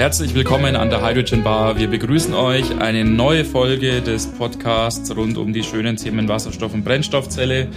Herzlich 0.00 0.34
willkommen 0.34 0.76
an 0.76 0.88
der 0.88 1.06
Hydrogen 1.06 1.44
Bar. 1.44 1.78
Wir 1.78 1.86
begrüßen 1.86 2.32
euch 2.32 2.80
eine 2.80 3.04
neue 3.04 3.44
Folge 3.44 4.00
des 4.00 4.28
Podcasts 4.28 5.14
rund 5.14 5.36
um 5.36 5.52
die 5.52 5.62
schönen 5.62 5.96
Themen 5.96 6.26
Wasserstoff 6.26 6.72
und 6.72 6.86
Brennstoffzelle. 6.86 7.68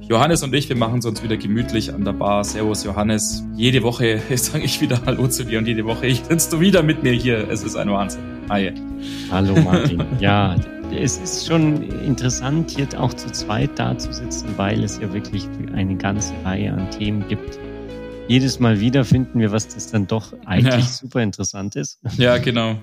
Johannes 0.00 0.42
und 0.42 0.52
ich, 0.52 0.68
wir 0.68 0.74
machen 0.74 0.98
es 0.98 1.06
uns 1.06 1.22
wieder 1.22 1.36
gemütlich 1.36 1.94
an 1.94 2.04
der 2.04 2.12
Bar. 2.12 2.42
Servus 2.42 2.82
Johannes. 2.82 3.44
Jede 3.54 3.84
Woche 3.84 4.20
sage 4.34 4.64
ich 4.64 4.80
wieder 4.80 5.00
Hallo 5.06 5.28
zu 5.28 5.44
dir 5.44 5.60
und 5.60 5.68
jede 5.68 5.84
Woche 5.84 6.12
sitzt 6.12 6.52
du 6.52 6.58
wieder 6.58 6.82
mit 6.82 7.04
mir 7.04 7.12
hier. 7.12 7.48
Es 7.48 7.62
ist 7.62 7.76
ein 7.76 7.88
Wahnsinn. 7.88 8.22
Hi. 8.48 8.72
Hallo 9.30 9.54
Martin. 9.60 10.02
ja, 10.18 10.56
es 10.92 11.18
ist 11.18 11.46
schon 11.46 11.84
interessant, 12.04 12.72
hier 12.72 12.88
auch 13.00 13.14
zu 13.14 13.30
zweit 13.30 13.70
da 13.76 13.96
zu 13.96 14.12
sitzen, 14.12 14.48
weil 14.56 14.82
es 14.82 14.98
ja 14.98 15.14
wirklich 15.14 15.46
eine 15.72 15.94
ganze 15.94 16.34
Reihe 16.44 16.72
an 16.72 16.90
Themen 16.90 17.24
gibt. 17.28 17.60
Jedes 18.30 18.60
Mal 18.60 18.78
wieder 18.78 19.04
finden 19.04 19.40
wir, 19.40 19.50
was 19.50 19.66
das 19.66 19.90
dann 19.90 20.06
doch 20.06 20.32
eigentlich 20.46 20.84
ja. 20.84 20.88
super 20.92 21.20
interessant 21.20 21.74
ist. 21.74 21.98
Ja, 22.16 22.38
genau. 22.38 22.80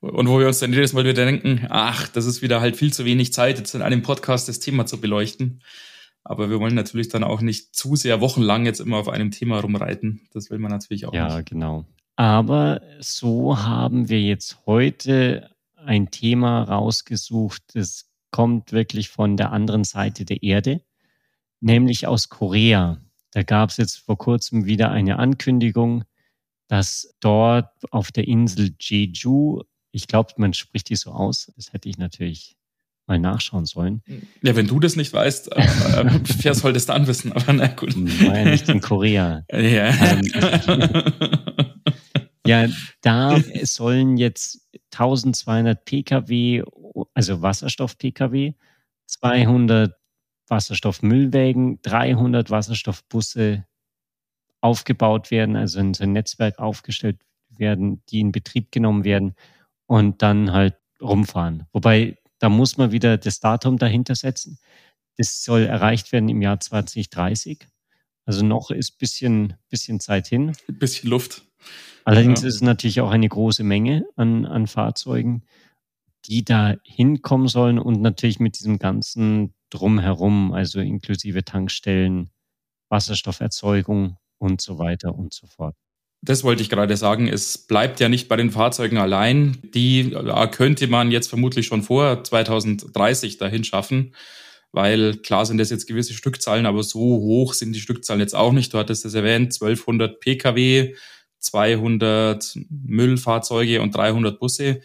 Und 0.00 0.30
wo 0.30 0.38
wir 0.38 0.46
uns 0.46 0.60
dann 0.60 0.72
jedes 0.72 0.94
Mal 0.94 1.04
wieder 1.04 1.26
denken, 1.26 1.66
ach, 1.68 2.08
das 2.08 2.24
ist 2.24 2.40
wieder 2.40 2.62
halt 2.62 2.78
viel 2.78 2.90
zu 2.90 3.04
wenig 3.04 3.34
Zeit, 3.34 3.58
jetzt 3.58 3.74
in 3.74 3.82
einem 3.82 4.00
Podcast 4.00 4.48
das 4.48 4.60
Thema 4.60 4.86
zu 4.86 4.98
beleuchten. 4.98 5.60
Aber 6.24 6.48
wir 6.48 6.58
wollen 6.58 6.74
natürlich 6.74 7.10
dann 7.10 7.22
auch 7.22 7.42
nicht 7.42 7.76
zu 7.76 7.96
sehr 7.96 8.22
wochenlang 8.22 8.64
jetzt 8.64 8.80
immer 8.80 8.96
auf 8.96 9.10
einem 9.10 9.30
Thema 9.30 9.60
rumreiten. 9.60 10.22
Das 10.32 10.48
will 10.48 10.58
man 10.58 10.70
natürlich 10.70 11.04
auch 11.04 11.12
ja, 11.12 11.26
nicht. 11.26 11.34
Ja, 11.34 11.42
genau. 11.42 11.84
Aber 12.16 12.80
so 12.98 13.58
haben 13.58 14.08
wir 14.08 14.22
jetzt 14.22 14.56
heute 14.64 15.50
ein 15.76 16.10
Thema 16.10 16.62
rausgesucht, 16.62 17.62
das 17.74 18.06
kommt 18.30 18.72
wirklich 18.72 19.10
von 19.10 19.36
der 19.36 19.52
anderen 19.52 19.84
Seite 19.84 20.24
der 20.24 20.42
Erde, 20.42 20.80
nämlich 21.60 22.06
aus 22.06 22.30
Korea. 22.30 23.01
Da 23.32 23.42
gab 23.42 23.70
es 23.70 23.78
jetzt 23.78 23.96
vor 23.98 24.16
kurzem 24.16 24.66
wieder 24.66 24.90
eine 24.90 25.18
Ankündigung, 25.18 26.04
dass 26.68 27.14
dort 27.20 27.70
auf 27.90 28.12
der 28.12 28.28
Insel 28.28 28.74
Jeju, 28.78 29.62
ich 29.90 30.06
glaube, 30.06 30.32
man 30.36 30.54
spricht 30.54 30.88
die 30.90 30.96
so 30.96 31.10
aus, 31.10 31.52
das 31.56 31.72
hätte 31.72 31.88
ich 31.88 31.98
natürlich 31.98 32.56
mal 33.06 33.18
nachschauen 33.18 33.66
sollen. 33.66 34.02
Ja, 34.42 34.54
wenn 34.54 34.66
du 34.66 34.78
das 34.80 34.96
nicht 34.96 35.12
weißt, 35.12 35.52
äh, 35.52 35.60
äh 35.60 36.20
wer 36.42 36.54
soll 36.54 36.72
das 36.72 36.86
dann 36.86 37.06
wissen? 37.06 37.32
Aber 37.32 37.52
na 37.52 37.66
gut. 37.66 37.94
War 37.96 38.38
ja 38.38 38.44
nicht 38.44 38.68
in 38.68 38.80
Korea. 38.80 39.44
Ja. 39.50 39.90
Ähm, 39.90 40.22
ja, 42.46 42.68
da 43.00 43.40
sollen 43.64 44.16
jetzt 44.16 44.68
1200 44.92 45.84
Pkw, 45.84 46.62
also 47.14 47.42
Wasserstoff-Pkw, 47.42 48.54
200 49.06 49.94
Wasserstoffmüllwägen, 50.48 51.80
300 51.82 52.50
Wasserstoffbusse 52.50 53.66
aufgebaut 54.60 55.30
werden, 55.30 55.56
also 55.56 55.80
in 55.80 55.94
so 55.94 56.04
ein 56.04 56.12
Netzwerk 56.12 56.58
aufgestellt 56.58 57.18
werden, 57.50 58.02
die 58.08 58.20
in 58.20 58.32
Betrieb 58.32 58.70
genommen 58.70 59.04
werden 59.04 59.34
und 59.86 60.22
dann 60.22 60.52
halt 60.52 60.76
rumfahren. 61.00 61.66
Wobei, 61.72 62.16
da 62.38 62.48
muss 62.48 62.76
man 62.76 62.92
wieder 62.92 63.18
das 63.18 63.40
Datum 63.40 63.78
dahinter 63.78 64.14
setzen. 64.14 64.58
Das 65.16 65.44
soll 65.44 65.62
erreicht 65.62 66.12
werden 66.12 66.28
im 66.28 66.40
Jahr 66.42 66.60
2030. 66.60 67.66
Also 68.24 68.44
noch 68.44 68.70
ist 68.70 68.98
bisschen, 68.98 69.54
bisschen 69.68 70.00
Zeit 70.00 70.28
hin. 70.28 70.52
Ein 70.68 70.78
bisschen 70.78 71.10
Luft. 71.10 71.42
Allerdings 72.04 72.42
ja. 72.42 72.48
ist 72.48 72.56
es 72.56 72.62
natürlich 72.62 73.00
auch 73.00 73.10
eine 73.10 73.28
große 73.28 73.64
Menge 73.64 74.04
an, 74.16 74.46
an 74.46 74.66
Fahrzeugen, 74.66 75.42
die 76.26 76.44
da 76.44 76.76
hinkommen 76.84 77.48
sollen 77.48 77.78
und 77.78 78.00
natürlich 78.00 78.40
mit 78.40 78.58
diesem 78.58 78.78
ganzen 78.78 79.54
Drumherum, 79.70 80.52
also 80.52 80.80
inklusive 80.80 81.44
Tankstellen, 81.44 82.30
Wasserstofferzeugung 82.88 84.16
und 84.38 84.60
so 84.60 84.78
weiter 84.78 85.14
und 85.14 85.32
so 85.32 85.46
fort. 85.46 85.74
Das 86.24 86.44
wollte 86.44 86.62
ich 86.62 86.70
gerade 86.70 86.96
sagen. 86.96 87.26
Es 87.26 87.58
bleibt 87.58 87.98
ja 87.98 88.08
nicht 88.08 88.28
bei 88.28 88.36
den 88.36 88.52
Fahrzeugen 88.52 88.98
allein. 88.98 89.58
Die 89.74 90.16
könnte 90.52 90.86
man 90.86 91.10
jetzt 91.10 91.28
vermutlich 91.28 91.66
schon 91.66 91.82
vor 91.82 92.22
2030 92.22 93.38
dahin 93.38 93.64
schaffen, 93.64 94.14
weil 94.70 95.16
klar 95.16 95.46
sind 95.46 95.58
das 95.58 95.70
jetzt 95.70 95.88
gewisse 95.88 96.14
Stückzahlen, 96.14 96.66
aber 96.66 96.84
so 96.84 97.00
hoch 97.00 97.54
sind 97.54 97.72
die 97.72 97.80
Stückzahlen 97.80 98.20
jetzt 98.20 98.36
auch 98.36 98.52
nicht. 98.52 98.72
Du 98.72 98.78
hattest 98.78 99.04
es 99.04 99.14
erwähnt, 99.14 99.52
1200 99.52 100.20
Pkw, 100.20 100.94
200 101.40 102.56
Müllfahrzeuge 102.68 103.82
und 103.82 103.96
300 103.96 104.38
Busse. 104.38 104.80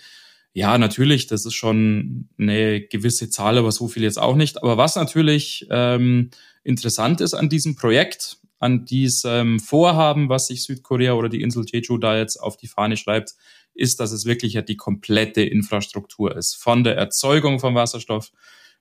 Ja, 0.58 0.80
natürlich, 0.80 1.28
das 1.28 1.46
ist 1.46 1.54
schon 1.54 2.30
eine 2.40 2.82
gewisse 2.82 3.30
Zahl, 3.30 3.60
aber 3.60 3.72
so 3.72 3.88
viel 3.88 4.02
jetzt 4.02 4.18
auch 4.18 4.36
nicht. 4.36 4.64
Aber 4.64 4.76
was 4.76 4.96
natürlich 4.96 5.68
ähm, 5.70 6.32
interessant 6.64 7.22
ist 7.22 7.36
an 7.36 7.48
diesem 7.48 7.76
Projekt, 7.76 8.38
an 8.58 8.84
diesem 8.84 9.60
Vorhaben, 9.60 10.30
was 10.30 10.48
sich 10.48 10.64
Südkorea 10.64 11.14
oder 11.14 11.30
die 11.30 11.44
Insel 11.44 11.64
Jeju 11.72 12.00
da 12.00 12.18
jetzt 12.18 12.38
auf 12.38 12.58
die 12.58 12.66
Fahne 12.66 12.98
schreibt, 12.98 13.36
ist, 13.76 14.00
dass 14.00 14.12
es 14.12 14.26
wirklich 14.26 14.54
ja 14.54 14.64
die 14.64 14.78
komplette 14.78 15.44
Infrastruktur 15.44 16.36
ist. 16.36 16.56
Von 16.56 16.84
der 16.84 16.98
Erzeugung 16.98 17.60
von 17.60 17.76
Wasserstoff 17.76 18.32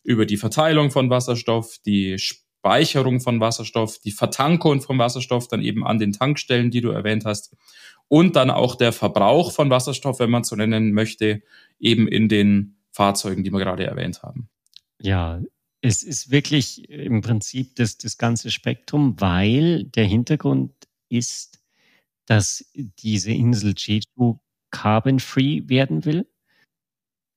über 0.02 0.24
die 0.24 0.38
Verteilung 0.38 0.90
von 0.90 1.10
Wasserstoff, 1.10 1.76
die 1.84 2.18
Speicherung 2.18 3.20
von 3.20 3.38
Wasserstoff, 3.38 3.98
die 3.98 4.12
Vertankung 4.12 4.80
von 4.80 4.98
Wasserstoff 4.98 5.46
dann 5.48 5.60
eben 5.60 5.86
an 5.86 5.98
den 5.98 6.14
Tankstellen, 6.14 6.70
die 6.70 6.80
du 6.80 6.88
erwähnt 6.88 7.26
hast, 7.26 7.54
und 8.08 8.36
dann 8.36 8.50
auch 8.50 8.74
der 8.74 8.92
Verbrauch 8.92 9.52
von 9.52 9.70
Wasserstoff, 9.70 10.20
wenn 10.20 10.30
man 10.30 10.44
so 10.44 10.56
nennen 10.56 10.92
möchte, 10.92 11.42
eben 11.78 12.08
in 12.08 12.28
den 12.28 12.76
Fahrzeugen, 12.92 13.44
die 13.44 13.50
wir 13.50 13.58
gerade 13.58 13.84
erwähnt 13.84 14.22
haben. 14.22 14.48
Ja, 15.00 15.40
es 15.82 16.02
ist 16.02 16.30
wirklich 16.30 16.88
im 16.88 17.20
Prinzip 17.20 17.76
das, 17.76 17.98
das 17.98 18.18
ganze 18.18 18.50
Spektrum, 18.50 19.20
weil 19.20 19.84
der 19.84 20.04
Hintergrund 20.04 20.72
ist, 21.08 21.62
dass 22.26 22.64
diese 22.74 23.32
Insel 23.32 23.74
Jeju 23.76 24.38
carbon-free 24.70 25.68
werden 25.68 26.04
will. 26.04 26.28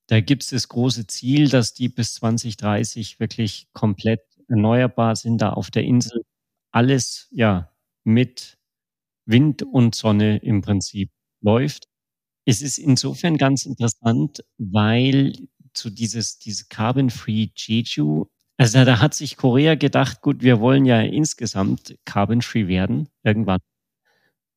Da 0.07 0.21
gibt 0.21 0.43
es 0.43 0.49
das 0.49 0.67
große 0.67 1.05
Ziel, 1.07 1.49
dass 1.49 1.73
die 1.73 1.89
bis 1.89 2.15
2030 2.15 3.19
wirklich 3.19 3.67
komplett 3.73 4.21
erneuerbar 4.47 5.15
sind 5.15 5.39
da 5.39 5.51
auf 5.51 5.69
der 5.69 5.83
Insel 5.83 6.23
alles 6.71 7.27
ja 7.31 7.71
mit 8.03 8.58
Wind 9.29 9.63
und 9.63 9.95
Sonne 9.95 10.37
im 10.37 10.61
Prinzip 10.61 11.11
läuft. 11.41 11.85
Es 12.45 12.61
ist 12.61 12.79
insofern 12.79 13.37
ganz 13.37 13.65
interessant, 13.65 14.43
weil 14.57 15.33
zu 15.73 15.89
dieses, 15.89 16.39
dieses 16.39 16.67
Carbon-Free 16.67 17.49
Jeju, 17.55 18.25
also 18.57 18.83
da 18.83 18.99
hat 18.99 19.13
sich 19.13 19.37
Korea 19.37 19.75
gedacht, 19.75 20.21
gut, 20.21 20.41
wir 20.41 20.59
wollen 20.59 20.85
ja 20.85 20.99
insgesamt 21.01 21.95
Carbon-Free 22.05 22.67
werden, 22.67 23.07
irgendwann. 23.23 23.59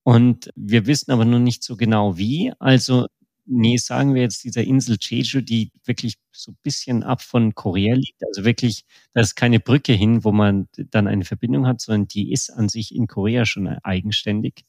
Und 0.05 0.51
wir 0.57 0.87
wissen 0.87 1.13
aber 1.13 1.25
noch 1.25 1.39
nicht 1.39 1.63
so 1.63 1.77
genau 1.77 2.17
wie. 2.17 2.53
Also 2.59 3.07
nee, 3.45 3.77
sagen 3.77 4.15
wir 4.15 4.23
jetzt 4.23 4.45
dieser 4.45 4.63
Insel 4.63 4.97
Jeju, 5.01 5.41
die 5.41 5.73
wirklich 5.85 6.15
so 6.33 6.53
ein 6.53 6.59
bisschen 6.63 7.03
ab 7.03 7.23
von 7.23 7.55
Korea 7.55 7.95
liegt. 7.95 8.23
Also 8.27 8.45
wirklich, 8.45 8.85
da 9.15 9.21
ist 9.21 9.35
keine 9.35 9.61
Brücke 9.61 9.93
hin, 9.93 10.25
wo 10.25 10.33
man 10.33 10.69
dann 10.77 11.07
eine 11.07 11.25
Verbindung 11.25 11.67
hat, 11.67 11.81
sondern 11.81 12.09
die 12.09 12.33
ist 12.33 12.51
an 12.51 12.69
sich 12.69 12.95
in 12.95 13.07
Korea 13.07 13.45
schon 13.45 13.69
eigenständig. 13.69 14.65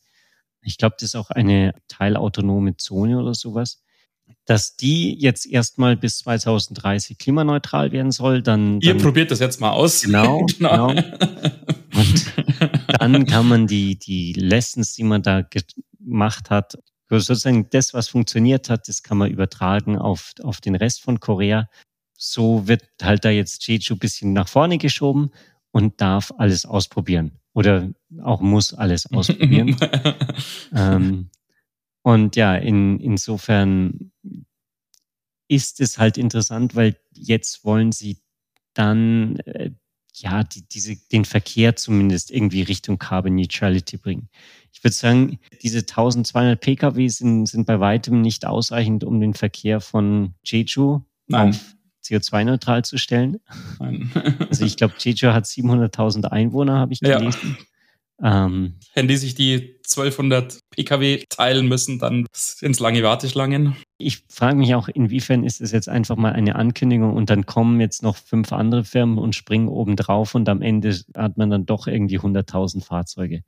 Ich 0.62 0.78
glaube, 0.78 0.96
das 0.98 1.10
ist 1.10 1.16
auch 1.16 1.30
eine 1.30 1.74
teilautonome 1.88 2.78
Zone 2.78 3.20
oder 3.20 3.34
sowas. 3.34 3.82
Dass 4.46 4.76
die 4.78 5.14
jetzt 5.20 5.46
erstmal 5.46 5.98
bis 5.98 6.20
2030 6.20 7.18
klimaneutral 7.18 7.92
werden 7.92 8.12
soll, 8.12 8.42
dann. 8.42 8.80
Ihr 8.80 8.94
dann, 8.94 9.04
probiert 9.04 9.32
das 9.32 9.40
jetzt 9.40 9.60
mal 9.60 9.72
aus. 9.72 10.02
Genau, 10.02 10.46
genau. 10.58 10.90
Und 10.90 12.34
dann 13.00 13.26
kann 13.26 13.48
man 13.48 13.68
die, 13.68 13.98
die 14.00 14.34
Lessons, 14.34 14.94
die 14.94 15.04
man 15.04 15.22
da 15.22 15.42
gemacht 15.42 16.50
hat, 16.50 16.78
sozusagen 17.10 17.70
das, 17.70 17.94
was 17.94 18.08
funktioniert 18.08 18.70
hat, 18.70 18.88
das 18.88 19.04
kann 19.04 19.18
man 19.18 19.32
übertragen 19.32 19.98
auf, 19.98 20.34
auf 20.42 20.62
den 20.62 20.76
Rest 20.76 21.02
von 21.02 21.20
Korea. 21.20 21.70
So 22.18 22.68
wird 22.68 22.84
halt 23.02 23.26
da 23.26 23.30
jetzt 23.30 23.68
Jeju 23.68 23.96
ein 23.96 24.00
bisschen 24.00 24.34
nach 24.34 24.48
vorne 24.48 24.78
geschoben 24.78 25.32
und 25.72 26.00
darf 26.02 26.32
alles 26.38 26.66
ausprobieren. 26.66 27.40
Oder 27.54 27.90
auch 28.22 28.42
muss 28.42 28.74
alles 28.74 29.06
ausprobieren. 29.12 29.76
ähm, 30.76 31.30
und 32.02 32.36
ja, 32.36 32.56
in, 32.56 33.00
insofern 33.00 34.12
ist 35.48 35.80
es 35.80 35.98
halt 35.98 36.18
interessant, 36.18 36.76
weil 36.76 36.98
jetzt 37.12 37.64
wollen 37.64 37.92
sie 37.92 38.18
dann 38.74 39.38
äh, 39.40 39.72
ja, 40.14 40.44
die, 40.44 40.68
diese, 40.68 40.96
den 41.12 41.26
Verkehr 41.26 41.76
zumindest 41.76 42.32
irgendwie 42.32 42.62
Richtung 42.62 43.00
Carbon 43.00 43.36
Neutrality 43.36 43.98
bringen. 43.98 44.30
Ich 44.72 44.84
würde 44.84 44.96
sagen, 44.96 45.40
diese 45.62 45.80
1200 45.80 46.60
Pkw 46.60 47.08
sind, 47.08 47.48
sind 47.48 47.66
bei 47.66 47.80
weitem 47.80 48.22
nicht 48.22 48.46
ausreichend, 48.46 49.04
um 49.04 49.20
den 49.20 49.34
Verkehr 49.34 49.82
von 49.82 50.34
Jeju 50.44 51.02
Nein. 51.28 51.50
auf 51.50 51.76
CO2-neutral 52.04 52.84
zu 52.84 52.98
stellen. 52.98 53.40
Nein. 53.80 54.12
also 54.50 54.66
ich 54.66 54.78
glaube, 54.78 54.96
Jeju 55.00 55.34
hat 55.34 55.46
700.000 55.46 56.26
Einwohner, 56.26 56.78
habe 56.78 56.94
ich 56.94 57.00
gelesen. 57.00 57.58
Ja. 57.58 57.66
Ähm, 58.24 58.76
Wenn 58.94 59.10
die 59.10 59.18
sich 59.18 59.36
die 59.36 59.76
1200 59.84 60.60
Pkw 60.72 61.26
teilen 61.28 61.68
müssen, 61.68 62.00
dann 62.00 62.26
sind 62.34 62.72
es 62.72 62.80
lange 62.80 63.04
Warteschlangen. 63.04 63.76
Ich 63.98 64.24
frage 64.30 64.56
mich 64.56 64.74
auch, 64.76 64.88
inwiefern 64.88 65.44
ist 65.44 65.60
es 65.60 65.74
jetzt 65.74 65.90
einfach 65.90 66.16
mal 66.16 66.32
eine 66.32 66.56
Ankündigung 66.56 67.14
und 67.14 67.30
dann 67.30 67.46
kommen 67.46 67.82
jetzt 67.82 68.02
noch 68.02 68.16
fünf 68.16 68.54
andere 68.54 68.86
Firmen 68.86 69.18
und 69.18 69.36
springen 69.36 69.68
oben 69.68 69.98
drauf 69.98 70.36
und 70.36 70.48
am 70.48 70.62
Ende 70.62 70.98
hat 71.18 71.38
man 71.38 71.50
dann 71.50 71.66
doch 71.66 71.86
irgendwie 71.88 72.20
100.000 72.20 72.84
Fahrzeuge 72.84 73.44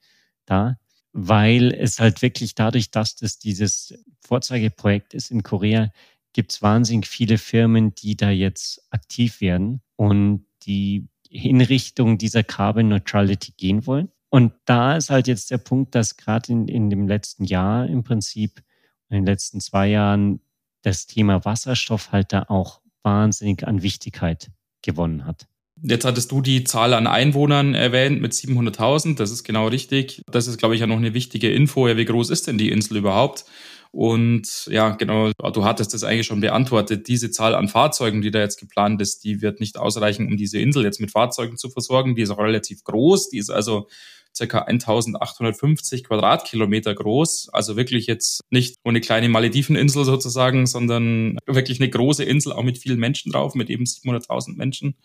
da. 0.46 0.78
weil 1.14 1.74
es 1.74 2.00
halt 2.00 2.22
wirklich 2.22 2.56
dadurch, 2.56 2.92
dass 2.92 3.16
das 3.16 3.40
dieses 3.40 3.94
Vorzeigeprojekt 4.20 5.14
ist 5.14 5.32
in 5.32 5.44
Korea, 5.44 5.92
gibt 6.34 6.52
es 6.52 6.62
wahnsinnig 6.62 7.08
viele 7.08 7.38
Firmen, 7.38 7.96
die 7.96 8.18
da 8.18 8.30
jetzt 8.30 8.86
aktiv 8.92 9.40
werden 9.40 9.82
und 9.96 10.46
die 10.64 11.08
in 11.30 11.62
Richtung 11.62 12.18
dieser 12.18 12.44
Carbon 12.44 12.90
Neutrality 12.90 13.54
gehen 13.58 13.86
wollen. 13.88 14.10
Und 14.36 14.52
da 14.66 14.98
ist 14.98 15.12
halt 15.12 15.30
jetzt 15.30 15.50
der 15.50 15.60
Punkt, 15.60 15.96
dass 15.96 16.18
gerade 16.18 16.52
in, 16.52 16.68
in 16.68 16.90
dem 16.90 17.08
letzten 17.08 17.46
Jahr 17.46 17.88
im 17.88 18.04
Prinzip, 18.04 18.62
in 19.08 19.16
den 19.16 19.26
letzten 19.26 19.62
zwei 19.62 19.88
Jahren, 19.88 20.42
das 20.82 21.06
Thema 21.06 21.46
Wasserstoff 21.46 22.12
halt 22.12 22.34
da 22.34 22.44
auch 22.50 22.82
wahnsinnig 23.02 23.66
an 23.66 23.82
Wichtigkeit 23.82 24.52
gewonnen 24.82 25.24
hat. 25.24 25.48
Jetzt 25.82 26.04
hattest 26.04 26.34
du 26.34 26.42
die 26.42 26.66
Zahl 26.66 26.94
an 26.94 27.08
Einwohnern 27.08 27.76
erwähnt 27.76 28.20
mit 28.20 28.34
700.000. 28.34 29.16
Das 29.16 29.32
ist 29.32 29.46
genau 29.46 29.70
richtig. 29.70 30.22
Das 30.30 30.48
ist, 30.48 30.58
glaube 30.58 30.76
ich, 30.76 30.82
ja 30.82 30.88
noch 30.88 30.98
eine 30.98 31.14
wichtige 31.14 31.50
Info. 31.50 31.88
Ja, 31.88 31.96
wie 31.96 32.04
groß 32.04 32.30
ist 32.30 32.46
denn 32.48 32.58
die 32.58 32.72
Insel 32.72 32.98
überhaupt? 32.98 33.46
Und 33.92 34.68
ja, 34.70 34.90
genau, 34.90 35.32
du 35.32 35.64
hattest 35.64 35.94
das 35.94 36.04
eigentlich 36.04 36.28
schon 36.28 36.42
beantwortet. 36.42 37.08
Diese 37.08 37.32
Zahl 37.32 37.56
an 37.56 37.68
Fahrzeugen, 37.68 38.22
die 38.22 38.32
da 38.32 38.40
jetzt 38.40 38.60
geplant 38.60 39.02
ist, 39.02 39.24
die 39.24 39.42
wird 39.42 39.60
nicht 39.60 39.78
ausreichen, 39.78 40.28
um 40.28 40.38
diese 40.38 40.60
Insel 40.60 40.84
jetzt 40.84 41.00
mit 41.00 41.12
Fahrzeugen 41.12 41.58
zu 41.58 41.70
versorgen. 41.70 42.16
Die 42.16 42.22
ist 42.22 42.30
auch 42.30 42.40
relativ 42.40 42.84
groß. 42.84 43.30
Die 43.30 43.38
ist 43.38 43.50
also 43.50 43.88
circa 44.36 44.60
1850 44.60 46.04
Quadratkilometer 46.04 46.94
groß. 46.94 47.50
Also 47.54 47.78
wirklich 47.78 48.06
jetzt 48.08 48.42
nicht 48.50 48.76
nur 48.84 48.92
eine 48.92 49.02
kleine 49.02 49.30
Malediveninsel 49.30 50.04
sozusagen, 50.04 50.68
sondern 50.68 51.38
wirklich 51.46 51.80
eine 51.80 51.90
große 51.90 52.24
Insel, 52.24 52.52
auch 52.52 52.64
mit 52.64 52.78
vielen 52.78 53.00
Menschen 53.00 53.32
drauf, 53.32 53.56
mit 53.56 53.70
eben 53.70 53.86
700.000 53.86 54.56
Menschen. 54.56 54.96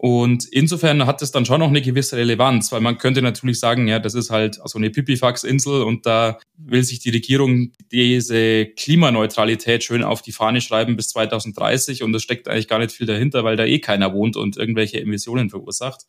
Und 0.00 0.44
insofern 0.52 1.06
hat 1.06 1.22
es 1.22 1.32
dann 1.32 1.44
schon 1.44 1.58
noch 1.58 1.70
eine 1.70 1.82
gewisse 1.82 2.16
Relevanz, 2.16 2.70
weil 2.70 2.80
man 2.80 2.98
könnte 2.98 3.20
natürlich 3.20 3.58
sagen, 3.58 3.88
ja, 3.88 3.98
das 3.98 4.14
ist 4.14 4.30
halt 4.30 4.60
so 4.64 4.78
eine 4.78 4.90
Pipifax-Insel 4.90 5.82
und 5.82 6.06
da 6.06 6.38
will 6.56 6.84
sich 6.84 7.00
die 7.00 7.10
Regierung 7.10 7.72
diese 7.90 8.66
Klimaneutralität 8.66 9.82
schön 9.82 10.04
auf 10.04 10.22
die 10.22 10.30
Fahne 10.30 10.60
schreiben 10.60 10.94
bis 10.94 11.08
2030 11.08 12.04
und 12.04 12.14
es 12.14 12.22
steckt 12.22 12.46
eigentlich 12.46 12.68
gar 12.68 12.78
nicht 12.78 12.92
viel 12.92 13.08
dahinter, 13.08 13.42
weil 13.42 13.56
da 13.56 13.64
eh 13.64 13.80
keiner 13.80 14.14
wohnt 14.14 14.36
und 14.36 14.56
irgendwelche 14.56 15.00
Emissionen 15.00 15.50
verursacht. 15.50 16.02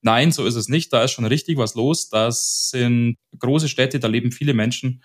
Nein, 0.00 0.32
so 0.32 0.46
ist 0.46 0.54
es 0.54 0.70
nicht. 0.70 0.90
Da 0.94 1.04
ist 1.04 1.12
schon 1.12 1.26
richtig 1.26 1.58
was 1.58 1.74
los. 1.74 2.08
Das 2.08 2.70
sind 2.70 3.16
große 3.38 3.68
Städte, 3.68 4.00
da 4.00 4.08
leben 4.08 4.32
viele 4.32 4.54
Menschen. 4.54 5.02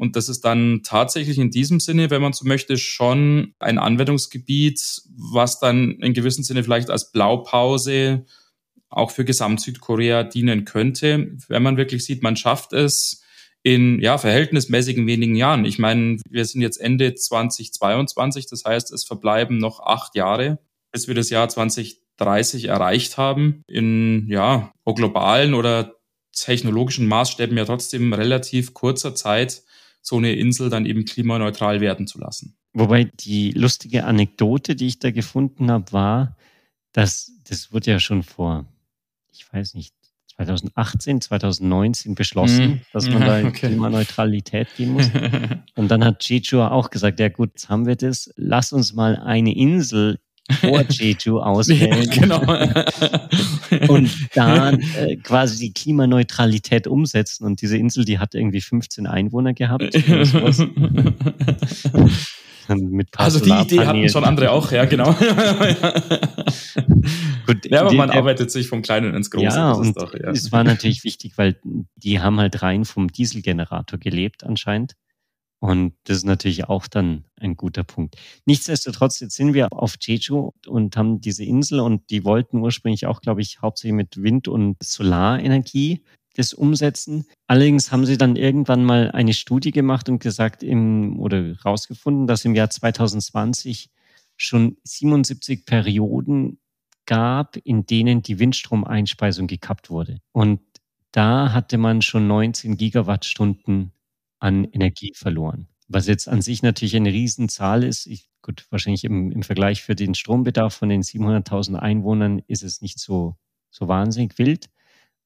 Und 0.00 0.16
das 0.16 0.30
ist 0.30 0.46
dann 0.46 0.80
tatsächlich 0.82 1.36
in 1.36 1.50
diesem 1.50 1.78
Sinne, 1.78 2.08
wenn 2.08 2.22
man 2.22 2.32
so 2.32 2.46
möchte, 2.46 2.78
schon 2.78 3.52
ein 3.58 3.78
Anwendungsgebiet, 3.78 5.02
was 5.14 5.60
dann 5.60 5.90
in 6.00 6.14
gewissem 6.14 6.42
Sinne 6.42 6.64
vielleicht 6.64 6.88
als 6.88 7.12
Blaupause 7.12 8.24
auch 8.88 9.10
für 9.10 9.26
Gesamt-Südkorea 9.26 10.22
dienen 10.22 10.64
könnte, 10.64 11.36
wenn 11.48 11.62
man 11.62 11.76
wirklich 11.76 12.02
sieht, 12.02 12.22
man 12.22 12.36
schafft 12.36 12.72
es 12.72 13.22
in 13.62 14.00
ja, 14.00 14.16
verhältnismäßigen 14.16 15.06
wenigen 15.06 15.34
Jahren. 15.34 15.66
Ich 15.66 15.78
meine, 15.78 16.16
wir 16.30 16.46
sind 16.46 16.62
jetzt 16.62 16.80
Ende 16.80 17.14
2022, 17.14 18.46
das 18.46 18.64
heißt, 18.64 18.92
es 18.92 19.04
verbleiben 19.04 19.58
noch 19.58 19.80
acht 19.80 20.14
Jahre, 20.14 20.60
bis 20.92 21.08
wir 21.08 21.14
das 21.14 21.28
Jahr 21.28 21.50
2030 21.50 22.68
erreicht 22.68 23.18
haben. 23.18 23.64
In 23.66 24.28
ja, 24.28 24.72
globalen 24.86 25.52
oder 25.52 25.96
technologischen 26.32 27.06
Maßstäben 27.06 27.58
ja 27.58 27.66
trotzdem 27.66 28.14
relativ 28.14 28.72
kurzer 28.72 29.14
Zeit 29.14 29.62
so 30.00 30.16
eine 30.16 30.32
Insel 30.32 30.70
dann 30.70 30.86
eben 30.86 31.04
klimaneutral 31.04 31.80
werden 31.80 32.06
zu 32.06 32.18
lassen. 32.18 32.56
Wobei 32.72 33.04
die 33.04 33.50
lustige 33.52 34.04
Anekdote, 34.04 34.76
die 34.76 34.86
ich 34.86 34.98
da 34.98 35.10
gefunden 35.10 35.70
habe, 35.70 35.92
war, 35.92 36.36
dass 36.92 37.32
das 37.44 37.72
wurde 37.72 37.90
ja 37.90 38.00
schon 38.00 38.22
vor, 38.22 38.66
ich 39.32 39.52
weiß 39.52 39.74
nicht, 39.74 39.94
2018, 40.36 41.20
2019 41.20 42.14
beschlossen, 42.14 42.66
mm. 42.66 42.80
dass 42.92 43.08
man 43.10 43.20
da 43.20 43.38
in 43.38 43.46
okay. 43.48 43.68
Klimaneutralität 43.68 44.68
gehen 44.76 44.92
muss. 44.92 45.10
Und 45.76 45.90
dann 45.90 46.04
hat 46.04 46.24
Jeju 46.24 46.62
auch 46.62 46.90
gesagt, 46.90 47.20
ja 47.20 47.28
gut, 47.28 47.50
jetzt 47.50 47.68
haben 47.68 47.86
wir 47.86 47.96
das, 47.96 48.32
lass 48.36 48.72
uns 48.72 48.94
mal 48.94 49.16
eine 49.16 49.54
Insel 49.54 50.18
vor 50.52 50.82
Jeju 50.88 51.40
auswählen. 51.40 52.02
Ja, 52.02 52.20
genau. 52.20 52.40
und 53.92 54.10
da 54.34 54.70
äh, 54.70 55.16
quasi 55.16 55.58
die 55.66 55.72
Klimaneutralität 55.72 56.86
umsetzen. 56.86 57.44
Und 57.44 57.62
diese 57.62 57.76
Insel, 57.76 58.04
die 58.04 58.18
hat 58.18 58.34
irgendwie 58.34 58.60
15 58.60 59.06
Einwohner 59.06 59.54
gehabt. 59.54 59.94
also 63.16 63.40
die 63.40 63.50
Idee 63.50 63.86
hatten 63.86 64.08
schon 64.08 64.24
andere 64.24 64.50
auch, 64.52 64.70
ja, 64.72 64.84
genau. 64.84 65.14
Gut, 67.46 67.66
ja, 67.66 67.80
aber 67.80 67.92
man 67.94 68.10
arbeitet 68.10 68.50
sich 68.50 68.68
vom 68.68 68.82
Kleinen 68.82 69.14
ins 69.14 69.30
Große. 69.30 69.44
Ja, 69.44 69.72
und 69.72 69.96
doch, 69.96 70.14
ja. 70.14 70.30
es 70.30 70.52
war 70.52 70.64
natürlich 70.64 71.04
wichtig, 71.04 71.32
weil 71.36 71.56
die 71.96 72.20
haben 72.20 72.38
halt 72.38 72.62
rein 72.62 72.84
vom 72.84 73.08
Dieselgenerator 73.08 73.98
gelebt 73.98 74.44
anscheinend. 74.44 74.94
Und 75.60 75.92
das 76.04 76.18
ist 76.18 76.24
natürlich 76.24 76.68
auch 76.68 76.86
dann 76.86 77.24
ein 77.36 77.54
guter 77.54 77.84
Punkt. 77.84 78.16
Nichtsdestotrotz, 78.46 79.20
jetzt 79.20 79.36
sind 79.36 79.52
wir 79.52 79.68
auf 79.72 79.96
Jeju 80.00 80.52
und 80.66 80.96
haben 80.96 81.20
diese 81.20 81.44
Insel 81.44 81.80
und 81.80 82.08
die 82.10 82.24
wollten 82.24 82.58
ursprünglich 82.58 83.06
auch, 83.06 83.20
glaube 83.20 83.42
ich, 83.42 83.60
hauptsächlich 83.60 83.94
mit 83.94 84.22
Wind- 84.22 84.48
und 84.48 84.82
Solarenergie 84.82 86.02
das 86.34 86.54
umsetzen. 86.54 87.26
Allerdings 87.46 87.92
haben 87.92 88.06
sie 88.06 88.16
dann 88.16 88.36
irgendwann 88.36 88.84
mal 88.84 89.10
eine 89.10 89.34
Studie 89.34 89.70
gemacht 89.70 90.08
und 90.08 90.20
gesagt 90.20 90.62
im, 90.62 91.20
oder 91.20 91.60
rausgefunden, 91.60 92.26
dass 92.26 92.44
im 92.46 92.54
Jahr 92.54 92.70
2020 92.70 93.90
schon 94.38 94.78
77 94.84 95.66
Perioden 95.66 96.58
gab, 97.04 97.56
in 97.58 97.84
denen 97.84 98.22
die 98.22 98.38
Windstromeinspeisung 98.38 99.46
gekappt 99.46 99.90
wurde. 99.90 100.18
Und 100.32 100.60
da 101.12 101.52
hatte 101.52 101.76
man 101.76 102.00
schon 102.00 102.26
19 102.28 102.76
Gigawattstunden 102.76 103.92
an 104.40 104.64
Energie 104.64 105.12
verloren. 105.14 105.68
Was 105.88 106.06
jetzt 106.06 106.28
an 106.28 106.42
sich 106.42 106.62
natürlich 106.62 106.96
eine 106.96 107.12
Riesenzahl 107.12 107.84
ist. 107.84 108.06
Ich, 108.06 108.28
gut, 108.42 108.66
wahrscheinlich 108.70 109.04
im, 109.04 109.32
im 109.32 109.42
Vergleich 109.42 109.82
für 109.82 109.94
den 109.94 110.14
Strombedarf 110.14 110.74
von 110.74 110.88
den 110.88 111.02
700.000 111.02 111.76
Einwohnern 111.76 112.40
ist 112.46 112.62
es 112.62 112.80
nicht 112.80 112.98
so, 112.98 113.36
so 113.70 113.88
wahnsinnig 113.88 114.38
wild. 114.38 114.70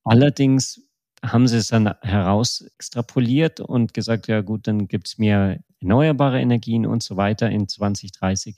Allerdings 0.04 0.82
haben 1.22 1.48
sie 1.48 1.56
es 1.56 1.68
dann 1.68 1.94
heraus 2.02 2.60
extrapoliert 2.60 3.60
und 3.60 3.94
gesagt, 3.94 4.26
ja 4.26 4.42
gut, 4.42 4.66
dann 4.66 4.88
gibt 4.88 5.08
es 5.08 5.18
mehr 5.18 5.60
erneuerbare 5.80 6.40
Energien 6.40 6.86
und 6.86 7.02
so 7.02 7.16
weiter 7.16 7.50
in 7.50 7.68
2030. 7.68 8.56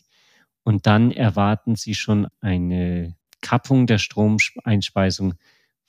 Und 0.65 0.87
dann 0.87 1.13
erwarten 1.13 1.77
sie 1.77 1.95
schon 1.95 2.27
eine 2.41 3.17
Kappung 3.41 3.87
der 3.87 3.99
Stromeinspeisung 3.99 5.35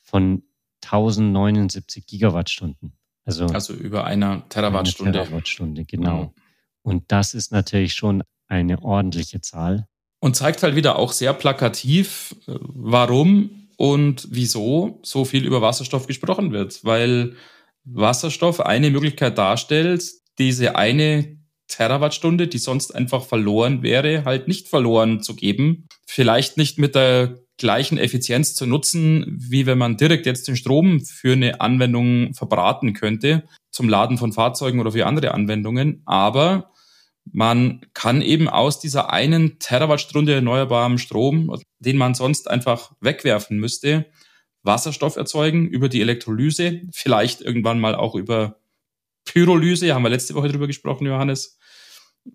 von 0.01 0.43
1079 0.83 2.05
Gigawattstunden. 2.05 2.93
Also, 3.27 3.47
also 3.47 3.73
über 3.73 4.05
einer 4.05 4.47
Terawattstunde. 4.47 5.19
Eine 5.19 5.27
Terawattstunde, 5.27 5.83
genau. 5.83 6.23
Mhm. 6.23 6.29
Und 6.81 7.03
das 7.09 7.33
ist 7.33 7.51
natürlich 7.51 7.93
schon 7.93 8.23
eine 8.47 8.81
ordentliche 8.81 9.41
Zahl. 9.41 9.85
Und 10.19 10.37
zeigt 10.37 10.63
halt 10.63 10.77
wieder 10.77 10.97
auch 10.97 11.11
sehr 11.11 11.33
plakativ, 11.33 12.33
äh, 12.47 12.53
warum 12.61 13.67
und 13.75 14.27
wieso 14.31 15.01
so 15.03 15.25
viel 15.25 15.45
über 15.45 15.61
Wasserstoff 15.61 16.07
gesprochen 16.07 16.53
wird. 16.53 16.85
Weil 16.85 17.35
Wasserstoff 17.83 18.61
eine 18.61 18.89
Möglichkeit 18.89 19.37
darstellt, 19.37 20.09
diese 20.39 20.77
eine 20.77 21.37
Terawattstunde, 21.67 22.47
die 22.47 22.59
sonst 22.59 22.95
einfach 22.95 23.25
verloren 23.25 23.83
wäre, 23.83 24.23
halt 24.23 24.47
nicht 24.47 24.69
verloren 24.69 25.21
zu 25.21 25.35
geben. 25.35 25.89
Vielleicht 26.05 26.55
nicht 26.55 26.79
mit 26.79 26.95
der 26.95 27.39
gleichen 27.57 27.97
Effizienz 27.97 28.55
zu 28.55 28.65
nutzen, 28.65 29.25
wie 29.27 29.65
wenn 29.65 29.77
man 29.77 29.97
direkt 29.97 30.25
jetzt 30.25 30.47
den 30.47 30.55
Strom 30.55 31.03
für 31.03 31.33
eine 31.33 31.59
Anwendung 31.61 32.33
verbraten 32.33 32.93
könnte, 32.93 33.43
zum 33.71 33.89
Laden 33.89 34.17
von 34.17 34.31
Fahrzeugen 34.31 34.79
oder 34.79 34.91
für 34.91 35.05
andere 35.05 35.33
Anwendungen. 35.33 36.01
Aber 36.05 36.71
man 37.31 37.81
kann 37.93 38.21
eben 38.21 38.47
aus 38.47 38.79
dieser 38.79 39.11
einen 39.11 39.59
Terawattstunde 39.59 40.35
erneuerbarem 40.35 40.97
Strom, 40.97 41.53
den 41.79 41.97
man 41.97 42.13
sonst 42.13 42.49
einfach 42.49 42.93
wegwerfen 43.01 43.57
müsste, 43.57 44.05
Wasserstoff 44.63 45.15
erzeugen 45.15 45.67
über 45.67 45.89
die 45.89 46.01
Elektrolyse, 46.01 46.81
vielleicht 46.91 47.41
irgendwann 47.41 47.79
mal 47.79 47.95
auch 47.95 48.15
über 48.15 48.59
Pyrolyse, 49.25 49.93
haben 49.93 50.03
wir 50.03 50.09
letzte 50.09 50.35
Woche 50.35 50.49
drüber 50.49 50.67
gesprochen, 50.67 51.07
Johannes. 51.07 51.57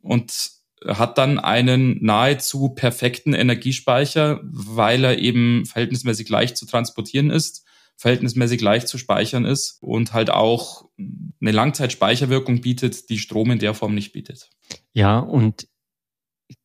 Und 0.00 0.61
hat 0.86 1.18
dann 1.18 1.38
einen 1.38 2.02
nahezu 2.04 2.70
perfekten 2.70 3.34
Energiespeicher, 3.34 4.40
weil 4.42 5.04
er 5.04 5.18
eben 5.18 5.64
verhältnismäßig 5.66 6.28
leicht 6.28 6.56
zu 6.56 6.66
transportieren 6.66 7.30
ist, 7.30 7.64
verhältnismäßig 7.96 8.60
leicht 8.60 8.88
zu 8.88 8.98
speichern 8.98 9.44
ist 9.44 9.78
und 9.80 10.12
halt 10.12 10.30
auch 10.30 10.88
eine 10.98 11.52
Langzeitspeicherwirkung 11.52 12.60
bietet, 12.60 13.08
die 13.10 13.18
Strom 13.18 13.50
in 13.50 13.58
der 13.58 13.74
Form 13.74 13.94
nicht 13.94 14.12
bietet. 14.12 14.50
Ja, 14.92 15.18
und 15.18 15.68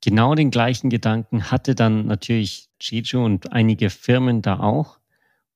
genau 0.04 0.36
den 0.36 0.52
gleichen 0.52 0.90
Gedanken 0.90 1.52
hatte 1.52 1.76
dann 1.76 2.08
natürlich 2.08 2.70
Jeju 2.82 3.24
und 3.24 3.52
einige 3.52 3.90
Firmen 3.90 4.42
da 4.42 4.60
auch 4.60 5.00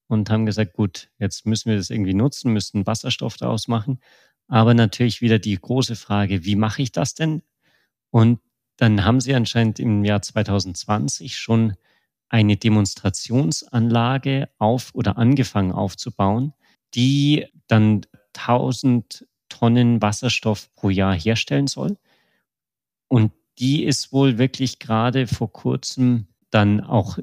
und 0.08 0.30
haben 0.30 0.46
gesagt, 0.46 0.74
gut, 0.74 1.10
jetzt 1.20 1.46
müssen 1.46 1.70
wir 1.70 1.78
das 1.78 1.90
irgendwie 1.90 2.14
nutzen, 2.14 2.54
müssen 2.54 2.86
Wasserstoff 2.86 3.38
daraus 3.38 3.68
machen. 3.68 4.00
Aber 4.48 4.74
natürlich 4.74 5.22
wieder 5.22 5.40
die 5.40 5.56
große 5.56 5.96
Frage, 5.96 6.44
wie 6.44 6.56
mache 6.56 6.82
ich 6.82 6.92
das 6.92 7.14
denn? 7.14 7.42
Und 8.10 8.40
dann 8.82 9.06
haben 9.06 9.22
sie 9.22 9.36
anscheinend 9.36 9.80
im 9.80 10.04
Jahr 10.04 10.24
2020 10.24 11.38
schon 11.38 11.76
eine 12.30 12.58
Demonstrationsanlage 12.58 14.50
auf 14.58 14.90
oder 14.96 15.20
angefangen 15.20 15.72
aufzubauen, 15.72 16.54
die 16.96 17.46
dann 17.68 18.02
1000 18.36 19.28
Tonnen 19.50 20.02
Wasserstoff 20.02 20.74
pro 20.74 20.90
Jahr 20.90 21.14
herstellen 21.14 21.68
soll. 21.68 22.00
Und 23.08 23.34
die 23.60 23.84
ist 23.84 24.12
wohl 24.12 24.40
wirklich 24.40 24.80
gerade 24.80 25.28
vor 25.28 25.54
kurzem 25.54 26.26
dann 26.50 26.82
auch 26.82 27.20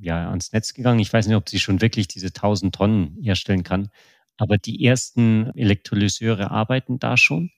ja, 0.00 0.30
ans 0.30 0.50
Netz 0.50 0.74
gegangen. 0.74 0.98
Ich 0.98 1.12
weiß 1.12 1.28
nicht, 1.28 1.36
ob 1.36 1.48
sie 1.48 1.60
schon 1.60 1.80
wirklich 1.80 2.08
diese 2.08 2.32
1000 2.32 2.74
Tonnen 2.74 3.16
herstellen 3.22 3.62
kann, 3.62 3.88
aber 4.36 4.58
die 4.58 4.84
ersten 4.84 5.52
Elektrolyseure 5.54 6.50
arbeiten 6.50 6.98
da 6.98 7.16
schon. 7.16 7.52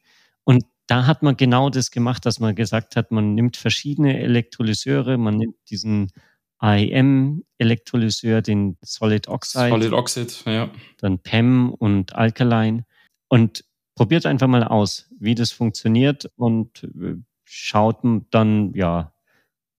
Und 0.45 0.65
da 0.87 1.07
hat 1.07 1.23
man 1.23 1.37
genau 1.37 1.71
das 1.71 1.91
gemacht, 1.91 2.27
dass 2.27 2.41
man 2.41 2.55
gesagt 2.55 2.97
hat, 2.97 3.11
man 3.11 3.35
nimmt 3.35 3.57
verschiedene 3.57 4.21
Elektrolyseure, 4.21 5.19
man 5.19 5.37
nimmt 5.37 5.57
diesen 5.69 6.13
IM-Elektrolyseur, 6.61 8.41
den 8.41 8.77
Solid 8.83 9.29
Oxide. 9.29 9.69
Solid 9.69 9.93
Oxide, 9.93 10.33
ja. 10.47 10.71
Dann 10.99 11.19
PEM 11.19 11.71
und 11.71 12.15
Alkaline 12.15 12.85
und 13.29 13.65
probiert 13.95 14.27
einfach 14.27 14.47
mal 14.47 14.65
aus, 14.65 15.09
wie 15.19 15.35
das 15.35 15.53
funktioniert 15.53 16.31
und 16.37 16.85
äh, 16.85 17.17
schaut 17.45 17.99
dann, 18.31 18.73
ja, 18.75 19.13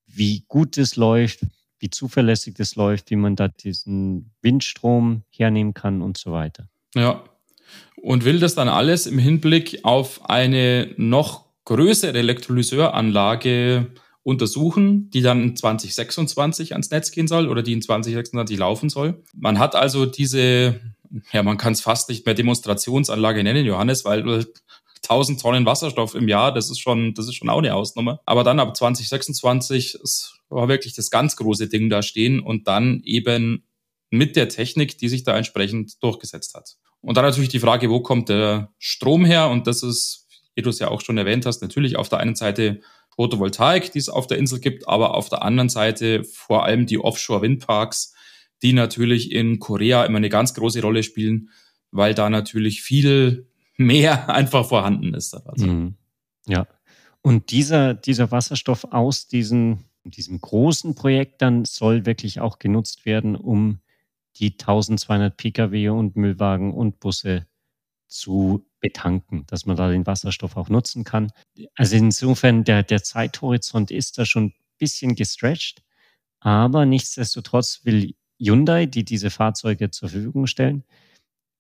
wie 0.06 0.46
gut 0.48 0.78
es 0.78 0.96
läuft, 0.96 1.42
wie 1.80 1.90
zuverlässig 1.90 2.56
das 2.56 2.76
läuft, 2.76 3.12
wie 3.12 3.16
man 3.16 3.36
da 3.36 3.48
diesen 3.48 4.32
Windstrom 4.42 5.24
hernehmen 5.30 5.74
kann 5.74 6.02
und 6.02 6.18
so 6.18 6.32
weiter. 6.32 6.68
Ja. 6.96 7.24
Und 8.02 8.26
will 8.26 8.40
das 8.40 8.56
dann 8.56 8.70
alles 8.70 9.08
im 9.08 9.18
Hinblick 9.18 9.80
auf 9.84 10.30
eine 10.30 10.94
noch 10.98 11.46
größere 11.66 12.18
Elektrolyseuranlage 12.18 13.92
untersuchen, 14.24 15.10
die 15.10 15.22
dann 15.22 15.56
2026 15.56 16.74
ans 16.74 16.92
Netz 16.92 17.12
gehen 17.12 17.28
soll 17.28 17.48
oder 17.48 17.64
die 17.64 17.74
in 17.74 17.82
2026 17.82 18.58
laufen 18.58 18.90
soll. 18.90 19.24
Man 19.34 19.58
hat 19.58 19.76
also 19.76 20.06
diese, 20.06 20.80
ja, 21.32 21.44
man 21.44 21.58
kann 21.58 21.74
es 21.74 21.82
fast 21.82 22.10
nicht 22.10 22.26
mehr 22.26 22.36
Demonstrationsanlage 22.36 23.44
nennen, 23.44 23.66
Johannes, 23.66 24.06
weil 24.06 24.46
1000 25.04 25.42
Tonnen 25.42 25.66
Wasserstoff 25.66 26.16
im 26.16 26.28
Jahr, 26.28 26.54
das 26.54 26.70
ist 26.70 26.80
schon, 26.80 27.14
das 27.14 27.28
ist 27.28 27.36
schon 27.36 27.50
auch 27.50 27.60
eine 27.60 27.74
Ausnahme. 27.74 28.20
Aber 28.26 28.44
dann 28.44 28.60
ab 28.60 28.76
2026 28.76 29.98
war 30.50 30.68
wirklich 30.68 30.94
das 30.94 31.10
ganz 31.10 31.36
große 31.36 31.68
Ding 31.68 31.90
da 31.90 32.02
stehen 32.02 32.40
und 32.40 32.68
dann 32.68 33.02
eben 33.04 33.64
mit 34.10 34.36
der 34.36 34.50
Technik, 34.50 34.98
die 34.98 35.10
sich 35.10 35.24
da 35.24 35.38
entsprechend 35.38 36.02
durchgesetzt 36.02 36.54
hat. 36.56 36.78
Und 37.02 37.16
dann 37.18 37.26
natürlich 37.26 37.50
die 37.50 37.60
Frage, 37.60 37.90
wo 37.90 38.02
kommt 38.02 38.30
der 38.30 38.72
Strom 38.80 39.26
her? 39.26 39.50
Und 39.50 39.68
das 39.68 39.84
ist, 39.84 40.28
wie 40.56 40.62
du 40.62 40.70
es 40.70 40.80
ja 40.80 40.90
auch 40.90 41.02
schon 41.02 41.18
erwähnt 41.18 41.46
hast, 41.46 41.62
natürlich 41.62 41.96
auf 41.96 42.10
der 42.10 42.20
einen 42.20 42.36
Seite 42.36 42.82
Photovoltaik, 43.16 43.92
die 43.92 44.00
es 44.00 44.10
auf 44.10 44.28
der 44.28 44.38
Insel 44.38 44.60
gibt, 44.60 44.88
aber 44.88 45.16
auf 45.16 45.30
der 45.30 45.42
anderen 45.42 45.70
Seite 45.70 46.24
vor 46.24 46.66
allem 46.66 46.86
die 46.86 47.00
Offshore-Windparks, 47.00 48.14
die 48.62 48.74
natürlich 48.74 49.32
in 49.32 49.60
Korea 49.60 50.06
immer 50.06 50.18
eine 50.18 50.30
ganz 50.30 50.54
große 50.54 50.82
Rolle 50.82 51.04
spielen, 51.04 51.50
weil 51.92 52.14
da 52.14 52.30
natürlich 52.30 52.82
viel 52.82 53.48
mehr 53.76 54.30
einfach 54.34 54.68
vorhanden 54.68 55.14
ist. 55.14 55.34
Also. 55.34 55.66
Mhm. 55.66 55.96
Ja. 56.48 56.68
Und 57.22 57.52
dieser, 57.52 57.94
dieser 57.94 58.32
Wasserstoff 58.32 58.86
aus 58.92 59.28
diesen, 59.28 59.86
diesem 60.04 60.40
großen 60.40 60.96
Projekt 60.96 61.42
dann 61.42 61.66
soll 61.66 62.06
wirklich 62.06 62.40
auch 62.40 62.60
genutzt 62.60 63.06
werden, 63.06 63.36
um 63.36 63.80
die 64.40 64.54
1200 64.54 65.36
Pkw 65.36 65.90
und 65.90 66.16
Müllwagen 66.16 66.74
und 66.74 67.00
Busse 67.00 67.48
zu 68.08 68.66
betanken, 68.80 69.46
dass 69.48 69.66
man 69.66 69.76
da 69.76 69.90
den 69.90 70.06
Wasserstoff 70.06 70.56
auch 70.58 70.70
nutzen 70.70 71.04
kann. 71.04 71.32
Also 71.76 71.96
insofern, 71.96 72.64
der, 72.64 72.84
der 72.84 73.04
Zeithorizont 73.04 73.92
ist 73.92 74.18
da 74.18 74.26
schon 74.26 74.46
ein 74.46 74.54
bisschen 74.78 75.16
gestretched, 75.16 75.84
aber 76.40 76.86
nichtsdestotrotz 76.86 77.82
will 77.84 78.16
Hyundai, 78.40 78.86
die 78.86 79.04
diese 79.04 79.30
Fahrzeuge 79.30 79.90
zur 79.90 80.10
Verfügung 80.10 80.48
stellen, 80.48 80.84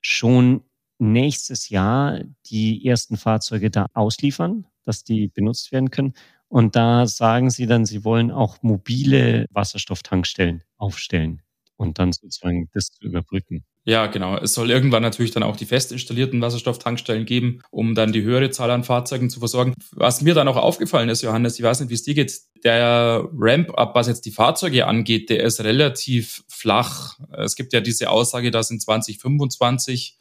schon 0.01 0.63
nächstes 0.99 1.69
Jahr 1.69 2.21
die 2.45 2.85
ersten 2.85 3.17
Fahrzeuge 3.17 3.71
da 3.71 3.87
ausliefern, 3.93 4.67
dass 4.83 5.03
die 5.03 5.27
benutzt 5.27 5.71
werden 5.71 5.91
können. 5.91 6.13
Und 6.47 6.75
da 6.75 7.07
sagen 7.07 7.49
sie 7.49 7.65
dann, 7.65 7.85
sie 7.85 8.03
wollen 8.03 8.31
auch 8.31 8.61
mobile 8.61 9.47
Wasserstofftankstellen 9.51 10.63
aufstellen 10.77 11.41
und 11.77 11.99
dann 11.99 12.11
sozusagen 12.11 12.69
das 12.73 12.87
zu 12.87 13.05
überbrücken. 13.05 13.63
Ja, 13.85 14.07
genau. 14.07 14.35
Es 14.37 14.53
soll 14.53 14.69
irgendwann 14.69 15.01
natürlich 15.01 15.31
dann 15.31 15.43
auch 15.43 15.55
die 15.55 15.65
fest 15.65 15.93
installierten 15.93 16.41
Wasserstofftankstellen 16.41 17.25
geben, 17.25 17.61
um 17.69 17.95
dann 17.95 18.11
die 18.11 18.21
höhere 18.21 18.49
Zahl 18.49 18.69
an 18.69 18.83
Fahrzeugen 18.83 19.29
zu 19.29 19.39
versorgen. 19.39 19.73
Was 19.91 20.21
mir 20.21 20.33
dann 20.33 20.49
auch 20.49 20.57
aufgefallen 20.57 21.07
ist, 21.07 21.21
Johannes, 21.21 21.57
ich 21.57 21.63
weiß 21.63 21.79
nicht, 21.79 21.89
wie 21.89 21.93
es 21.93 22.03
dir 22.03 22.15
geht, 22.15 22.33
der 22.65 23.29
Ramp-up, 23.31 23.95
was 23.95 24.07
jetzt 24.07 24.25
die 24.25 24.31
Fahrzeuge 24.31 24.87
angeht, 24.87 25.29
der 25.29 25.41
ist 25.43 25.63
relativ 25.63 26.43
flach. 26.49 27.17
Es 27.37 27.55
gibt 27.55 27.71
ja 27.71 27.79
diese 27.79 28.09
Aussage, 28.09 28.51
dass 28.51 28.71
in 28.71 28.81
2025 28.81 30.17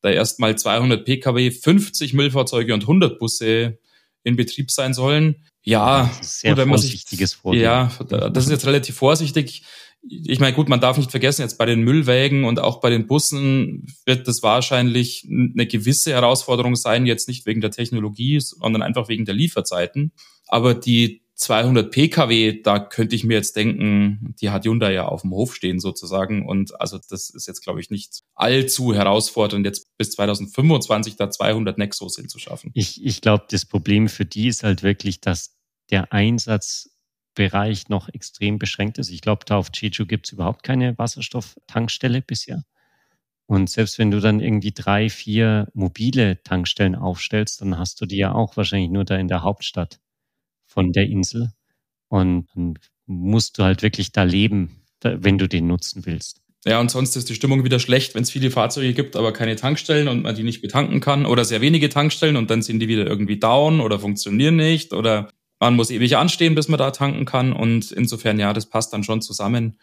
da 0.00 0.08
erstmal 0.08 0.56
200 0.56 1.04
Pkw, 1.04 1.50
50 1.50 2.14
Müllfahrzeuge 2.14 2.72
und 2.72 2.82
100 2.82 3.18
Busse 3.18 3.78
in 4.24 4.36
Betrieb 4.36 4.70
sein 4.70 4.94
sollen. 4.94 5.44
Ja, 5.64 6.10
sehr 6.22 6.56
vorsichtiges 6.56 7.34
Vorgehen. 7.34 7.62
Ja, 7.62 7.92
das 8.08 8.46
ist 8.46 8.50
jetzt 8.50 8.66
relativ 8.66 8.96
vorsichtig 8.96 9.64
ich 10.02 10.40
meine, 10.40 10.54
gut, 10.54 10.68
man 10.68 10.80
darf 10.80 10.96
nicht 10.96 11.10
vergessen, 11.10 11.42
jetzt 11.42 11.58
bei 11.58 11.66
den 11.66 11.82
Müllwägen 11.82 12.44
und 12.44 12.58
auch 12.58 12.80
bei 12.80 12.90
den 12.90 13.06
Bussen 13.06 13.86
wird 14.04 14.26
das 14.26 14.42
wahrscheinlich 14.42 15.26
eine 15.30 15.66
gewisse 15.66 16.12
Herausforderung 16.12 16.74
sein, 16.74 17.06
jetzt 17.06 17.28
nicht 17.28 17.46
wegen 17.46 17.60
der 17.60 17.70
Technologie, 17.70 18.40
sondern 18.40 18.82
einfach 18.82 19.08
wegen 19.08 19.24
der 19.24 19.34
Lieferzeiten. 19.34 20.12
Aber 20.48 20.74
die 20.74 21.22
200 21.34 21.90
Pkw, 21.90 22.62
da 22.62 22.78
könnte 22.78 23.16
ich 23.16 23.24
mir 23.24 23.34
jetzt 23.34 23.56
denken, 23.56 24.34
die 24.40 24.50
hat 24.50 24.64
Hyundai 24.64 24.92
ja 24.92 25.06
auf 25.06 25.22
dem 25.22 25.32
Hof 25.32 25.54
stehen 25.54 25.80
sozusagen. 25.80 26.46
Und 26.46 26.80
also 26.80 26.98
das 27.08 27.30
ist 27.30 27.46
jetzt, 27.46 27.62
glaube 27.62 27.80
ich, 27.80 27.90
nicht 27.90 28.20
allzu 28.34 28.94
herausfordernd, 28.94 29.66
jetzt 29.66 29.86
bis 29.98 30.12
2025 30.12 31.16
da 31.16 31.30
200 31.30 31.78
Nexos 31.78 32.16
hinzuschaffen. 32.16 32.70
Ich, 32.74 33.04
ich 33.04 33.20
glaube, 33.20 33.44
das 33.50 33.66
Problem 33.66 34.08
für 34.08 34.24
die 34.24 34.48
ist 34.48 34.62
halt 34.62 34.82
wirklich, 34.82 35.20
dass 35.20 35.56
der 35.90 36.12
Einsatz 36.12 36.90
Bereich 37.34 37.88
noch 37.88 38.08
extrem 38.08 38.58
beschränkt 38.58 38.98
ist. 38.98 39.10
Ich 39.10 39.20
glaube, 39.20 39.44
da 39.46 39.56
auf 39.56 39.70
Jeju 39.74 40.06
gibt 40.06 40.26
es 40.26 40.32
überhaupt 40.32 40.62
keine 40.62 40.96
Wasserstofftankstelle 40.98 42.22
bisher. 42.22 42.64
Und 43.46 43.68
selbst 43.68 43.98
wenn 43.98 44.10
du 44.10 44.20
dann 44.20 44.40
irgendwie 44.40 44.72
drei, 44.72 45.08
vier 45.08 45.68
mobile 45.74 46.42
Tankstellen 46.42 46.94
aufstellst, 46.94 47.60
dann 47.60 47.78
hast 47.78 48.00
du 48.00 48.06
die 48.06 48.16
ja 48.16 48.32
auch 48.32 48.56
wahrscheinlich 48.56 48.90
nur 48.90 49.04
da 49.04 49.16
in 49.16 49.28
der 49.28 49.42
Hauptstadt 49.42 50.00
von 50.66 50.92
der 50.92 51.06
Insel. 51.06 51.52
Und 52.08 52.48
dann 52.54 52.78
musst 53.06 53.58
du 53.58 53.64
halt 53.64 53.82
wirklich 53.82 54.12
da 54.12 54.22
leben, 54.22 54.82
wenn 55.02 55.38
du 55.38 55.48
den 55.48 55.66
nutzen 55.66 56.06
willst. 56.06 56.40
Ja, 56.64 56.78
und 56.80 56.90
sonst 56.90 57.16
ist 57.16 57.28
die 57.28 57.34
Stimmung 57.34 57.64
wieder 57.64 57.80
schlecht, 57.80 58.14
wenn 58.14 58.22
es 58.22 58.30
viele 58.30 58.50
Fahrzeuge 58.50 58.94
gibt, 58.94 59.16
aber 59.16 59.32
keine 59.32 59.56
Tankstellen 59.56 60.06
und 60.06 60.22
man 60.22 60.36
die 60.36 60.44
nicht 60.44 60.62
betanken 60.62 61.00
kann 61.00 61.26
oder 61.26 61.44
sehr 61.44 61.60
wenige 61.60 61.88
Tankstellen 61.88 62.36
und 62.36 62.50
dann 62.50 62.62
sind 62.62 62.78
die 62.78 62.86
wieder 62.86 63.04
irgendwie 63.04 63.38
down 63.38 63.80
oder 63.80 63.98
funktionieren 63.98 64.54
nicht 64.56 64.92
oder 64.92 65.28
man 65.62 65.76
muss 65.76 65.90
ewig 65.90 66.16
anstehen, 66.16 66.56
bis 66.56 66.66
man 66.66 66.78
da 66.78 66.90
tanken 66.90 67.24
kann. 67.24 67.52
Und 67.52 67.92
insofern, 67.92 68.36
ja, 68.40 68.52
das 68.52 68.68
passt 68.68 68.92
dann 68.92 69.04
schon 69.04 69.22
zusammen. 69.22 69.78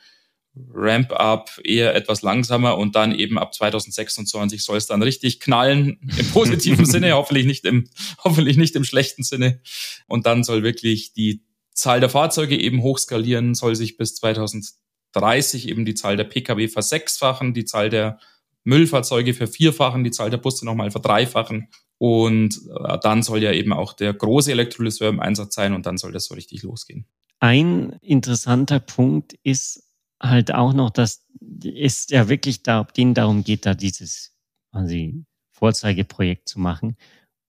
Ramp-up 0.74 1.58
eher 1.64 1.96
etwas 1.96 2.22
langsamer 2.22 2.78
und 2.78 2.98
dann 2.98 3.18
eben 3.18 3.38
ab 3.38 3.54
2026 3.54 4.62
soll 4.62 4.76
es 4.76 4.88
dann 4.88 5.02
richtig 5.02 5.40
knallen, 5.40 5.98
im 6.18 6.28
positiven 6.34 6.86
Sinne, 6.86 7.14
hoffentlich 7.14 7.46
nicht 7.46 7.64
im, 7.64 7.88
hoffentlich 8.22 8.58
nicht 8.58 8.76
im 8.76 8.84
schlechten 8.84 9.24
Sinne. 9.24 9.62
Und 10.08 10.26
dann 10.26 10.44
soll 10.44 10.64
wirklich 10.64 11.14
die 11.14 11.46
Zahl 11.72 12.02
der 12.02 12.10
Fahrzeuge 12.10 12.60
eben 12.60 12.82
hochskalieren, 12.82 13.56
soll 13.56 13.78
sich 13.78 13.96
bis 13.96 14.16
2030 14.16 15.70
eben 15.70 15.86
die 15.86 15.94
Zahl 15.94 16.18
der 16.18 16.26
Pkw 16.26 16.68
versechsfachen, 16.68 17.54
die 17.54 17.64
Zahl 17.64 17.90
der 17.90 18.20
Müllfahrzeuge 18.64 19.34
vervierfachen, 19.34 20.04
die 20.04 20.12
Zahl 20.12 20.30
der 20.30 20.38
Busse 20.38 20.66
nochmal 20.66 20.92
verdreifachen 20.92 21.70
und 21.98 22.56
äh, 22.56 22.98
dann 23.02 23.24
soll 23.24 23.44
ja 23.44 23.52
eben 23.52 23.74
auch 23.74 23.94
der 23.94 24.14
große 24.14 24.52
Elektrolyseur 24.52 25.10
im 25.10 25.20
Einsatz 25.20 25.56
sein 25.56 25.74
und 25.74 25.86
dann 25.86 25.98
soll 25.98 26.12
das 26.12 26.26
so 26.26 26.36
richtig 26.36 26.64
losgehen. 26.64 27.06
Ein 27.40 27.98
interessanter 28.02 28.80
Punkt 28.80 29.34
ist 29.44 29.84
halt 30.22 30.54
auch 30.54 30.74
noch, 30.74 30.90
dass 30.90 31.26
es 31.64 32.08
ja 32.10 32.28
wirklich 32.28 32.64
da, 32.64 32.84
denen 32.84 33.14
darum 33.14 33.44
geht, 33.44 33.66
da 33.66 33.74
dieses 33.74 34.36
quasi 34.72 35.26
Vorzeigeprojekt 35.52 36.50
zu 36.50 36.60
machen 36.60 36.98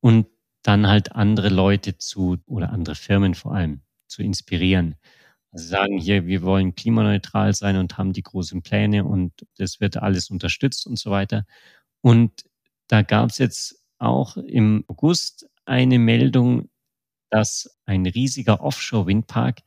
und 0.00 0.26
dann 0.62 0.86
halt 0.86 1.12
andere 1.12 1.48
Leute 1.48 1.96
zu 1.98 2.38
oder 2.46 2.70
andere 2.70 2.94
Firmen 2.94 3.34
vor 3.34 3.54
allem 3.54 3.80
zu 4.08 4.22
inspirieren. 4.22 4.96
Sagen 5.52 5.98
hier, 5.98 6.26
wir 6.26 6.42
wollen 6.42 6.74
klimaneutral 6.76 7.54
sein 7.54 7.76
und 7.76 7.98
haben 7.98 8.12
die 8.12 8.22
großen 8.22 8.62
Pläne 8.62 9.04
und 9.04 9.32
das 9.58 9.80
wird 9.80 9.96
alles 9.96 10.30
unterstützt 10.30 10.86
und 10.86 10.98
so 10.98 11.10
weiter. 11.10 11.44
Und 12.02 12.44
da 12.88 13.02
gab 13.02 13.30
es 13.30 13.38
jetzt 13.38 13.82
auch 13.98 14.36
im 14.36 14.84
August 14.88 15.48
eine 15.64 15.98
Meldung, 15.98 16.70
dass 17.30 17.78
ein 17.86 18.06
riesiger 18.06 18.60
Offshore-Windpark 18.62 19.60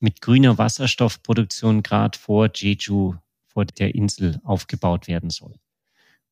mit 0.00 0.20
grüner 0.20 0.58
Wasserstoffproduktion 0.58 1.82
gerade 1.82 2.18
vor 2.18 2.50
Jeju, 2.54 3.14
vor 3.46 3.64
der 3.64 3.94
Insel, 3.94 4.40
aufgebaut 4.44 5.08
werden 5.08 5.30
soll. 5.30 5.54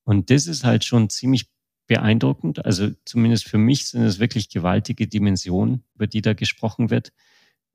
Und 0.04 0.30
das 0.30 0.46
ist 0.46 0.64
halt 0.64 0.84
schon 0.84 1.10
ziemlich 1.10 1.50
beeindruckend. 1.88 2.64
Also 2.64 2.90
zumindest 3.04 3.48
für 3.48 3.58
mich 3.58 3.88
sind 3.88 4.02
es 4.02 4.18
wirklich 4.20 4.50
gewaltige 4.50 5.08
Dimensionen, 5.08 5.84
über 5.94 6.06
die 6.06 6.22
da 6.22 6.34
gesprochen 6.34 6.90
wird. 6.90 7.12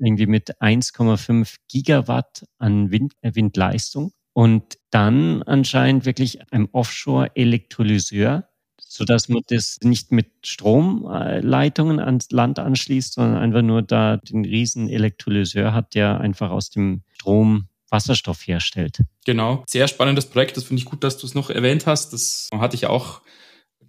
Irgendwie 0.01 0.25
mit 0.25 0.60
1,5 0.62 1.55
Gigawatt 1.70 2.46
an 2.58 2.91
Wind, 2.91 3.13
äh, 3.22 3.31
Windleistung. 3.36 4.12
Und 4.34 4.77
dann 4.89 5.43
anscheinend 5.43 6.05
wirklich 6.05 6.39
ein 6.51 6.70
Offshore-Elektrolyseur, 6.72 8.48
sodass 8.79 9.29
man 9.29 9.41
das 9.48 9.77
nicht 9.84 10.12
mit 10.12 10.27
Stromleitungen 10.46 12.00
ans 12.00 12.31
Land 12.31 12.60
anschließt, 12.60 13.13
sondern 13.13 13.41
einfach 13.41 13.62
nur 13.62 13.81
da 13.81 14.17
den 14.17 14.46
riesen 14.46 14.89
Elektrolyseur 14.89 15.74
hat, 15.74 15.96
der 15.96 16.22
einfach 16.22 16.50
aus 16.50 16.70
dem 16.70 17.03
Strom 17.13 17.67
Wasserstoff 17.91 18.48
herstellt. 18.48 19.01
Genau, 19.25 19.63
sehr 19.67 19.88
spannendes 19.88 20.25
Projekt. 20.25 20.58
Das 20.58 20.63
finde 20.63 20.81
ich 20.81 20.86
gut, 20.86 21.03
dass 21.03 21.17
du 21.17 21.27
es 21.27 21.36
noch 21.36 21.50
erwähnt 21.50 21.86
hast. 21.86 22.13
Das 22.13 22.50
hatte 22.53 22.75
ich 22.75 22.88
auch 22.88 23.22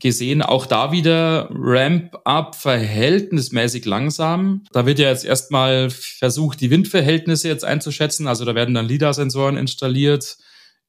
gesehen. 0.02 0.42
Auch 0.42 0.66
da 0.66 0.92
wieder 0.92 1.48
Ramp-up 1.50 2.54
verhältnismäßig 2.54 3.86
langsam. 3.86 4.64
Da 4.72 4.84
wird 4.84 4.98
ja 4.98 5.08
jetzt 5.08 5.24
erstmal 5.24 5.88
versucht, 5.90 6.60
die 6.60 6.70
Windverhältnisse 6.70 7.48
jetzt 7.48 7.64
einzuschätzen. 7.64 8.26
Also 8.26 8.44
da 8.44 8.54
werden 8.54 8.74
dann 8.74 8.86
LIDAR-Sensoren 8.86 9.56
installiert 9.56 10.36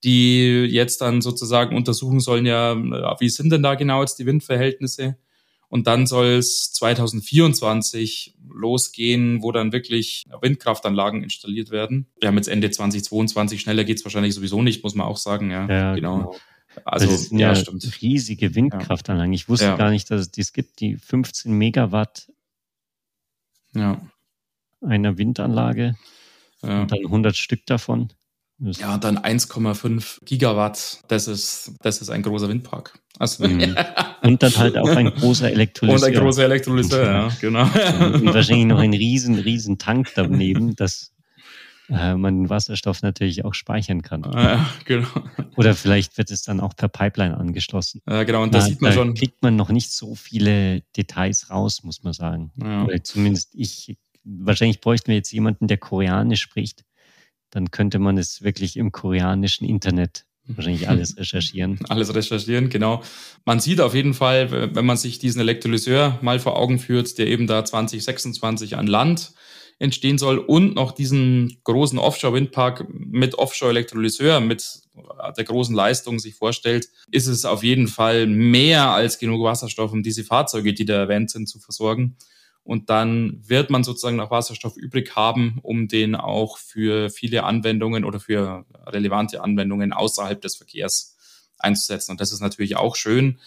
die 0.03 0.65
jetzt 0.65 1.01
dann 1.01 1.21
sozusagen 1.21 1.75
untersuchen 1.75 2.19
sollen, 2.19 2.45
ja, 2.45 2.75
wie 3.19 3.29
sind 3.29 3.51
denn 3.51 3.63
da 3.63 3.75
genau 3.75 4.01
jetzt 4.01 4.19
die 4.19 4.25
Windverhältnisse? 4.25 5.15
Und 5.69 5.87
dann 5.87 6.05
soll 6.05 6.27
es 6.33 6.71
2024 6.73 8.35
losgehen, 8.47 9.41
wo 9.41 9.51
dann 9.51 9.71
wirklich 9.71 10.25
Windkraftanlagen 10.39 11.23
installiert 11.23 11.71
werden. 11.71 12.11
Wir 12.19 12.27
haben 12.27 12.35
jetzt 12.35 12.47
Ende 12.47 12.69
2022, 12.69 13.61
schneller 13.61 13.83
geht's 13.83 14.05
wahrscheinlich 14.05 14.35
sowieso 14.35 14.61
nicht, 14.61 14.83
muss 14.83 14.93
man 14.93 15.07
auch 15.07 15.17
sagen. 15.17 15.49
Ja, 15.49 15.67
ja 15.67 15.95
genau. 15.95 16.17
genau. 16.17 16.35
Also, 16.85 17.07
das 17.07 17.25
sind 17.25 17.39
ja, 17.39 17.55
stimmt. 17.55 18.01
riesige 18.01 18.55
Windkraftanlagen. 18.55 19.33
Ich 19.33 19.49
wusste 19.49 19.65
ja. 19.65 19.75
gar 19.75 19.89
nicht, 19.89 20.09
dass 20.11 20.21
es 20.21 20.31
dies 20.31 20.53
gibt, 20.53 20.79
die 20.79 20.97
15 20.97 21.51
Megawatt 21.53 22.31
ja. 23.73 24.01
einer 24.81 25.17
Windanlage 25.17 25.95
ja. 26.61 26.81
und 26.81 26.91
dann 26.91 26.99
100 27.05 27.35
Stück 27.35 27.65
davon. 27.65 28.11
Ja, 28.59 28.93
und 28.93 29.03
dann 29.03 29.17
1,5 29.17 30.23
Gigawatt, 30.25 31.01
das 31.07 31.27
ist, 31.27 31.73
das 31.81 32.01
ist 32.01 32.09
ein 32.09 32.21
großer 32.21 32.47
Windpark. 32.47 32.97
Also, 33.19 33.47
mhm. 33.47 33.75
Und 34.23 34.41
dann 34.41 34.55
halt 34.55 34.77
auch 34.77 34.87
ein 34.87 35.13
großer 35.13 35.51
Elektrolyseur. 35.51 36.07
Und 36.07 36.15
ein 36.15 36.21
großer 36.23 36.43
Elektrolyseur, 36.45 37.05
ja, 37.05 37.31
genau. 37.41 37.63
Und 37.63 38.33
wahrscheinlich 38.33 38.67
noch 38.67 38.79
ein 38.79 38.93
riesen, 38.93 39.35
riesen 39.35 39.77
Tank 39.77 40.11
daneben, 40.15 40.75
dass 40.77 41.12
äh, 41.89 42.15
man 42.15 42.43
den 42.43 42.49
Wasserstoff 42.49 43.01
natürlich 43.01 43.45
auch 43.45 43.53
speichern 43.53 44.01
kann. 44.01 44.23
Ja, 44.33 44.69
genau. 44.85 45.07
Oder 45.55 45.75
vielleicht 45.75 46.17
wird 46.17 46.31
es 46.31 46.43
dann 46.43 46.59
auch 46.59 46.75
per 46.75 46.87
Pipeline 46.87 47.37
angeschlossen. 47.37 48.01
Ja, 48.07 48.23
genau, 48.23 48.43
und 48.43 48.53
da, 48.53 48.61
sieht 48.61 48.81
man 48.81 48.91
da 48.91 48.95
schon. 48.95 49.13
kriegt 49.13 49.41
man 49.41 49.55
noch 49.55 49.69
nicht 49.69 49.91
so 49.91 50.15
viele 50.15 50.81
Details 50.95 51.49
raus, 51.49 51.83
muss 51.83 52.03
man 52.03 52.13
sagen. 52.13 52.51
Ja. 52.61 52.83
Oder 52.85 53.03
zumindest 53.03 53.53
ich, 53.53 53.97
wahrscheinlich 54.23 54.81
bräuchten 54.81 55.07
wir 55.07 55.15
jetzt 55.15 55.31
jemanden, 55.31 55.67
der 55.67 55.77
Koreanisch 55.77 56.41
spricht 56.41 56.83
dann 57.53 57.71
könnte 57.71 57.99
man 57.99 58.17
es 58.17 58.41
wirklich 58.41 58.77
im 58.77 58.91
koreanischen 58.91 59.67
Internet 59.67 60.25
wahrscheinlich 60.45 60.89
alles 60.89 61.17
recherchieren. 61.17 61.79
alles 61.87 62.13
recherchieren, 62.13 62.69
genau. 62.69 63.03
Man 63.45 63.59
sieht 63.59 63.79
auf 63.79 63.93
jeden 63.93 64.13
Fall, 64.13 64.75
wenn 64.75 64.85
man 64.85 64.97
sich 64.97 65.19
diesen 65.19 65.39
Elektrolyseur 65.39 66.19
mal 66.21 66.39
vor 66.39 66.57
Augen 66.57 66.79
führt, 66.79 67.17
der 67.17 67.27
eben 67.27 67.47
da 67.47 67.63
2026 67.63 68.75
an 68.75 68.87
Land 68.87 69.33
entstehen 69.79 70.17
soll 70.17 70.37
und 70.37 70.75
noch 70.75 70.91
diesen 70.91 71.57
großen 71.63 71.99
Offshore-Windpark 71.99 72.87
mit 72.89 73.35
Offshore-Elektrolyseur, 73.35 74.39
mit 74.39 74.81
der 75.37 75.43
großen 75.43 75.75
Leistung 75.75 76.19
sich 76.19 76.35
vorstellt, 76.35 76.89
ist 77.11 77.27
es 77.27 77.45
auf 77.45 77.63
jeden 77.63 77.87
Fall 77.87 78.27
mehr 78.27 78.91
als 78.91 79.17
genug 79.17 79.43
Wasserstoff, 79.43 79.91
um 79.91 80.03
diese 80.03 80.23
Fahrzeuge, 80.23 80.73
die 80.73 80.85
da 80.85 80.95
erwähnt 80.95 81.31
sind, 81.31 81.47
zu 81.47 81.59
versorgen. 81.59 82.15
Und 82.63 82.89
dann 82.89 83.41
wird 83.45 83.69
man 83.69 83.83
sozusagen 83.83 84.15
noch 84.15 84.31
Wasserstoff 84.31 84.77
übrig 84.77 85.15
haben, 85.15 85.59
um 85.63 85.87
den 85.87 86.15
auch 86.15 86.57
für 86.57 87.09
viele 87.09 87.43
Anwendungen 87.43 88.05
oder 88.05 88.19
für 88.19 88.65
relevante 88.87 89.41
Anwendungen 89.41 89.91
außerhalb 89.91 90.41
des 90.41 90.55
Verkehrs 90.55 91.17
einzusetzen. 91.57 92.11
Und 92.11 92.21
das 92.21 92.31
ist 92.31 92.39
natürlich 92.39 92.77
auch 92.77 92.95
schön. 92.95 93.39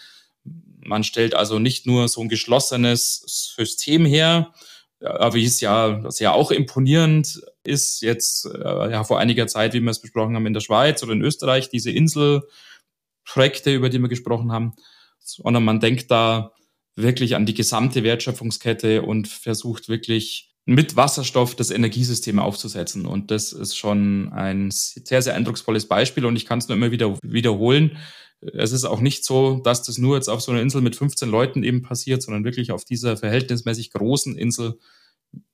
Man 0.79 1.03
stellt 1.03 1.33
also 1.33 1.57
nicht 1.59 1.87
nur 1.87 2.07
so 2.07 2.21
ein 2.21 2.29
geschlossenes 2.29 3.23
System 3.55 4.05
her, 4.05 4.53
wie 4.99 5.45
es 5.45 5.59
ja, 5.59 5.99
das 5.99 6.19
ja 6.19 6.33
auch 6.33 6.51
imponierend 6.51 7.41
ist, 7.63 8.01
jetzt 8.01 8.45
äh, 8.45 8.91
ja 8.91 9.03
vor 9.03 9.19
einiger 9.19 9.47
Zeit, 9.47 9.73
wie 9.73 9.79
wir 9.79 9.91
es 9.91 10.01
besprochen 10.01 10.35
haben, 10.35 10.47
in 10.47 10.53
der 10.53 10.61
Schweiz 10.61 11.03
oder 11.03 11.13
in 11.13 11.21
Österreich, 11.21 11.69
diese 11.69 11.91
Inselprojekte, 11.91 13.73
über 13.73 13.89
die 13.89 13.99
wir 13.99 14.09
gesprochen 14.09 14.51
haben, 14.51 14.73
sondern 15.19 15.63
man 15.63 15.79
denkt 15.79 16.09
da 16.09 16.53
wirklich 16.95 17.35
an 17.35 17.45
die 17.45 17.53
gesamte 17.53 18.03
Wertschöpfungskette 18.03 19.03
und 19.03 19.27
versucht 19.27 19.87
wirklich 19.87 20.55
mit 20.65 20.97
Wasserstoff 20.97 21.55
das 21.55 21.71
Energiesystem 21.71 22.39
aufzusetzen. 22.39 23.05
Und 23.05 23.31
das 23.31 23.53
ist 23.53 23.77
schon 23.77 24.33
ein 24.33 24.69
sehr, 24.71 25.21
sehr 25.21 25.35
eindrucksvolles 25.35 25.87
Beispiel 25.87 26.25
und 26.25 26.35
ich 26.35 26.45
kann 26.45 26.59
es 26.59 26.67
nur 26.67 26.75
immer 26.75 26.91
wieder 26.91 27.17
wiederholen. 27.21 27.97
Es 28.41 28.71
ist 28.71 28.85
auch 28.85 29.01
nicht 29.01 29.25
so, 29.25 29.59
dass 29.59 29.83
das 29.83 29.97
nur 29.97 30.15
jetzt 30.15 30.29
auf 30.29 30.41
so 30.41 30.51
einer 30.51 30.61
Insel 30.61 30.81
mit 30.81 30.95
15 30.95 31.29
Leuten 31.29 31.63
eben 31.63 31.81
passiert, 31.81 32.21
sondern 32.21 32.43
wirklich 32.43 32.71
auf 32.71 32.85
dieser 32.85 33.17
verhältnismäßig 33.17 33.91
großen 33.91 34.37
Insel 34.37 34.79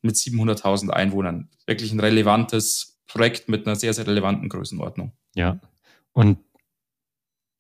mit 0.02 0.16
700.000 0.16 0.90
Einwohnern. 0.90 1.50
Wirklich 1.66 1.92
ein 1.92 2.00
relevantes 2.00 3.00
Projekt 3.08 3.50
mit 3.50 3.66
einer 3.66 3.76
sehr, 3.76 3.94
sehr 3.94 4.08
relevanten 4.08 4.50
Größenordnung. 4.50 5.14
Ja, 5.36 5.60
und 6.12 6.38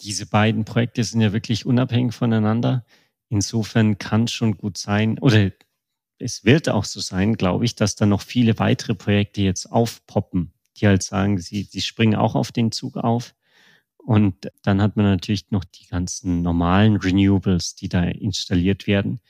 diese 0.01 0.25
beiden 0.25 0.65
Projekte 0.65 1.03
sind 1.03 1.21
ja 1.21 1.33
wirklich 1.33 1.65
unabhängig 1.65 2.13
voneinander. 2.13 2.85
Insofern 3.29 3.97
kann 3.97 4.25
es 4.25 4.31
schon 4.31 4.57
gut 4.57 4.77
sein, 4.77 5.17
oder 5.19 5.51
es 6.19 6.45
wird 6.45 6.69
auch 6.69 6.85
so 6.85 6.99
sein, 6.99 7.35
glaube 7.35 7.65
ich, 7.65 7.75
dass 7.75 7.95
da 7.95 8.05
noch 8.05 8.21
viele 8.21 8.59
weitere 8.59 8.95
Projekte 8.95 9.41
jetzt 9.41 9.71
aufpoppen, 9.71 10.53
die 10.77 10.87
halt 10.87 11.03
sagen, 11.03 11.37
sie, 11.39 11.63
sie 11.63 11.81
springen 11.81 12.15
auch 12.15 12.35
auf 12.35 12.51
den 12.51 12.71
Zug 12.71 12.97
auf. 12.97 13.33
Und 14.05 14.51
dann 14.63 14.81
hat 14.81 14.97
man 14.97 15.05
natürlich 15.05 15.49
noch 15.51 15.63
die 15.63 15.87
ganzen 15.87 16.41
normalen 16.41 16.97
Renewables, 16.97 17.75
die 17.75 17.87
da 17.87 18.03
installiert 18.03 18.85
werden. 18.85 19.21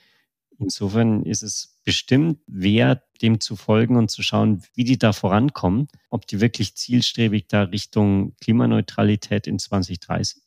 Insofern 0.58 1.24
ist 1.24 1.42
es 1.42 1.78
bestimmt 1.84 2.38
wert, 2.46 3.02
dem 3.22 3.40
zu 3.40 3.56
folgen 3.56 3.96
und 3.96 4.10
zu 4.10 4.22
schauen, 4.22 4.62
wie 4.74 4.84
die 4.84 4.98
da 4.98 5.12
vorankommen, 5.12 5.88
ob 6.10 6.26
die 6.26 6.40
wirklich 6.40 6.74
zielstrebig 6.74 7.46
da 7.48 7.64
Richtung 7.64 8.34
Klimaneutralität 8.40 9.46
in 9.46 9.58
2030 9.58 10.42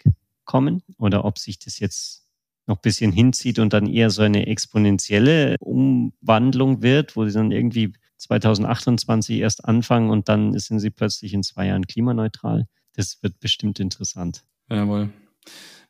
kommen 0.45 0.83
oder 0.97 1.25
ob 1.25 1.37
sich 1.37 1.59
das 1.59 1.79
jetzt 1.79 2.25
noch 2.65 2.77
ein 2.77 2.81
bisschen 2.81 3.11
hinzieht 3.11 3.59
und 3.59 3.73
dann 3.73 3.87
eher 3.87 4.09
so 4.09 4.21
eine 4.21 4.47
exponentielle 4.47 5.55
Umwandlung 5.59 6.81
wird, 6.81 7.15
wo 7.15 7.25
sie 7.25 7.33
dann 7.33 7.51
irgendwie 7.51 7.93
2028 8.17 9.39
erst 9.39 9.65
anfangen 9.65 10.09
und 10.09 10.27
dann 10.27 10.57
sind 10.57 10.79
sie 10.79 10.89
plötzlich 10.89 11.33
in 11.33 11.43
zwei 11.43 11.67
Jahren 11.67 11.87
klimaneutral. 11.87 12.67
Das 12.97 13.21
wird 13.21 13.39
bestimmt 13.39 13.79
interessant. 13.79 14.43
Jawohl. 14.69 15.09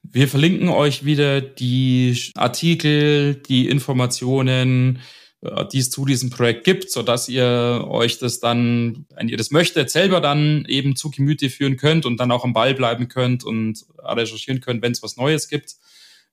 Wir 0.04 0.28
verlinken 0.28 0.68
euch 0.68 1.06
wieder 1.06 1.40
die 1.42 2.16
Artikel, 2.36 3.36
die 3.36 3.70
Informationen, 3.70 5.00
äh, 5.42 5.66
die 5.72 5.80
es 5.80 5.90
zu 5.90 6.06
diesem 6.06 6.30
Projekt 6.30 6.66
gibt, 6.66 6.92
so 6.92 7.04
dass 7.04 7.30
ihr 7.30 7.86
euch 7.88 8.20
das 8.20 8.42
dann, 8.42 9.06
wenn 9.16 9.30
ihr 9.30 9.38
das 9.38 9.52
möchtet, 9.52 9.90
selber 9.90 10.20
dann 10.20 10.66
eben 10.66 10.98
zu 10.98 11.10
Gemüte 11.10 11.50
führen 11.50 11.78
könnt 11.78 12.06
und 12.06 12.18
dann 12.18 12.32
auch 12.32 12.44
am 12.44 12.54
Ball 12.54 12.74
bleiben 12.74 13.08
könnt 13.08 13.46
und 13.46 13.86
recherchieren 14.00 14.60
könnt, 14.60 14.82
wenn 14.82 14.92
es 14.92 15.02
was 15.02 15.16
Neues 15.16 15.48
gibt. 15.48 15.76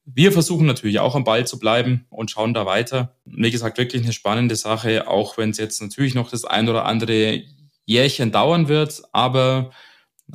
Wir 0.05 0.33
versuchen 0.33 0.67
natürlich 0.67 0.99
auch 0.99 1.15
am 1.15 1.25
Ball 1.25 1.47
zu 1.47 1.59
bleiben 1.61 2.05
und 2.11 2.33
schauen 2.33 2.53
da 2.53 2.67
weiter. 2.67 3.17
Wie 3.25 3.51
gesagt, 3.51 3.79
wirklich 3.79 4.03
eine 4.03 4.13
spannende 4.13 4.57
Sache, 4.57 5.07
auch 5.07 5.39
wenn 5.39 5.51
es 5.51 5.59
jetzt 5.59 5.81
natürlich 5.81 6.15
noch 6.15 6.31
das 6.31 6.45
ein 6.45 6.69
oder 6.69 6.85
andere 6.85 7.45
Jährchen 7.87 8.33
dauern 8.33 8.69
wird. 8.69 9.03
Aber 9.13 9.71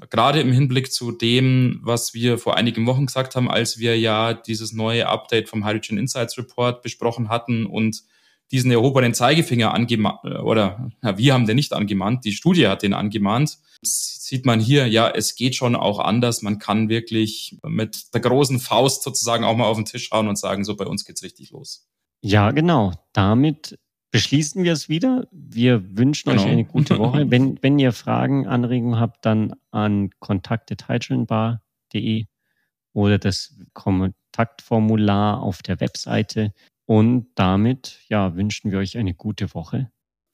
gerade 0.09 0.41
im 0.41 0.51
Hinblick 0.51 0.91
zu 0.91 1.11
dem, 1.11 1.79
was 1.83 2.13
wir 2.13 2.37
vor 2.37 2.57
einigen 2.57 2.85
Wochen 2.85 3.05
gesagt 3.05 3.35
haben, 3.35 3.49
als 3.49 3.79
wir 3.79 3.99
ja 3.99 4.33
dieses 4.33 4.73
neue 4.73 5.07
Update 5.07 5.49
vom 5.49 5.65
Hydrogen 5.65 5.97
Insights 5.97 6.37
Report 6.37 6.81
besprochen 6.81 7.29
hatten 7.29 7.65
und 7.65 8.03
diesen 8.51 8.71
erhobenen 8.71 9.13
Zeigefinger 9.13 9.73
angemahnt, 9.73 10.23
oder 10.23 10.91
ja, 11.03 11.17
wir 11.17 11.33
haben 11.33 11.45
den 11.45 11.55
nicht 11.55 11.73
angemahnt, 11.73 12.25
die 12.25 12.31
Studie 12.31 12.67
hat 12.67 12.81
den 12.81 12.93
angemahnt, 12.93 13.59
sieht 13.81 14.45
man 14.45 14.59
hier, 14.59 14.87
ja, 14.87 15.09
es 15.09 15.35
geht 15.35 15.55
schon 15.55 15.75
auch 15.75 15.99
anders. 15.99 16.41
Man 16.41 16.59
kann 16.59 16.89
wirklich 16.89 17.57
mit 17.63 18.13
der 18.13 18.21
großen 18.21 18.59
Faust 18.59 19.03
sozusagen 19.03 19.43
auch 19.43 19.55
mal 19.55 19.65
auf 19.65 19.77
den 19.77 19.85
Tisch 19.85 20.07
schauen 20.07 20.27
und 20.27 20.37
sagen, 20.37 20.63
so 20.63 20.75
bei 20.75 20.85
uns 20.85 21.05
geht's 21.05 21.23
richtig 21.23 21.51
los. 21.51 21.87
Ja, 22.21 22.51
genau. 22.51 22.91
Damit 23.13 23.79
beschließen 24.11 24.63
wir 24.63 24.73
es 24.73 24.89
wieder. 24.89 25.27
Wir 25.31 25.97
wünschen 25.97 26.29
genau. 26.29 26.41
euch 26.41 26.49
eine 26.49 26.65
gute 26.65 26.97
Woche. 26.99 27.29
wenn, 27.29 27.61
wenn 27.61 27.79
ihr 27.79 27.91
Fragen, 27.91 28.47
Anregungen 28.47 28.99
habt, 28.99 29.25
dann 29.25 29.53
an 29.71 30.11
kontakte.hydrogenbar.de 30.19 32.25
oder 32.93 33.17
das 33.17 33.57
Kontaktformular 33.73 35.41
auf 35.41 35.61
der 35.61 35.79
Webseite. 35.79 36.53
Und 36.85 37.27
damit 37.35 37.99
ja, 38.07 38.35
wünschen 38.35 38.71
wir 38.71 38.79
euch 38.79 38.97
eine 38.97 39.13
gute 39.13 39.53
Woche. 39.53 39.91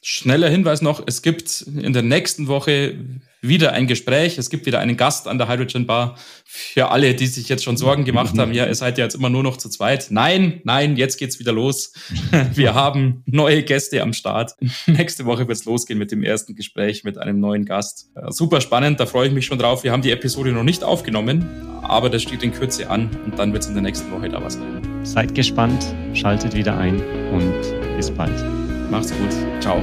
Schneller 0.08 0.52
Hinweis 0.52 0.84
noch, 0.84 1.02
es 1.08 1.24
gibt 1.24 1.62
in 1.62 1.92
der 1.92 2.04
nächsten 2.04 2.48
Woche 2.48 2.94
wieder 3.42 3.72
ein 3.72 3.88
Gespräch. 3.88 4.38
Es 4.38 4.52
gibt 4.52 4.68
wieder 4.68 4.78
einen 4.78 4.98
Gast 4.98 5.28
an 5.28 5.40
der 5.40 5.48
Hydrogen 5.48 5.88
Bar. 5.88 6.16
Für 6.46 6.92
alle, 6.92 7.16
die 7.16 7.26
sich 7.26 7.50
jetzt 7.50 7.64
schon 7.64 7.76
Sorgen 7.76 8.06
gemacht 8.06 8.38
haben, 8.38 8.54
ja, 8.54 8.68
ihr 8.68 8.76
seid 8.76 9.00
ja 9.00 9.06
jetzt 9.06 9.16
immer 9.16 9.32
nur 9.32 9.42
noch 9.42 9.58
zu 9.58 9.68
zweit. 9.68 10.12
Nein, 10.12 10.62
nein, 10.64 10.96
jetzt 10.96 11.18
geht's 11.18 11.40
wieder 11.40 11.52
los. 11.52 11.94
Wir 12.54 12.76
haben 12.76 13.24
neue 13.26 13.64
Gäste 13.64 14.04
am 14.04 14.14
Start. 14.14 14.52
Nächste 14.86 15.26
Woche 15.26 15.48
wird's 15.48 15.66
losgehen 15.66 15.98
mit 15.98 16.12
dem 16.12 16.22
ersten 16.22 16.54
Gespräch 16.54 17.04
mit 17.04 17.18
einem 17.18 17.40
neuen 17.40 17.66
Gast. 17.66 18.12
Super 18.28 18.62
spannend, 18.62 19.00
da 19.00 19.08
freue 19.08 19.30
ich 19.30 19.34
mich 19.34 19.48
schon 19.48 19.58
drauf. 19.58 19.84
Wir 19.84 19.92
haben 19.92 20.04
die 20.04 20.12
Episode 20.12 20.52
noch 20.52 20.64
nicht 20.64 20.84
aufgenommen, 20.84 21.50
aber 21.82 22.12
das 22.12 22.22
steht 22.22 22.44
in 22.44 22.52
Kürze 22.52 22.92
an 22.92 23.10
und 23.26 23.40
dann 23.40 23.54
wird's 23.54 23.66
in 23.66 23.74
der 23.74 23.82
nächsten 23.82 24.12
Woche 24.12 24.30
da 24.30 24.40
was 24.40 24.60
geben. 24.60 24.82
Seid 25.04 25.34
gespannt, 25.34 25.84
schaltet 26.14 26.54
wieder 26.54 26.78
ein 26.78 27.02
und 27.32 27.98
bis 27.98 28.12
bald. 28.12 28.65
Macht's 28.90 29.12
gut. 29.12 29.62
Ciao. 29.62 29.82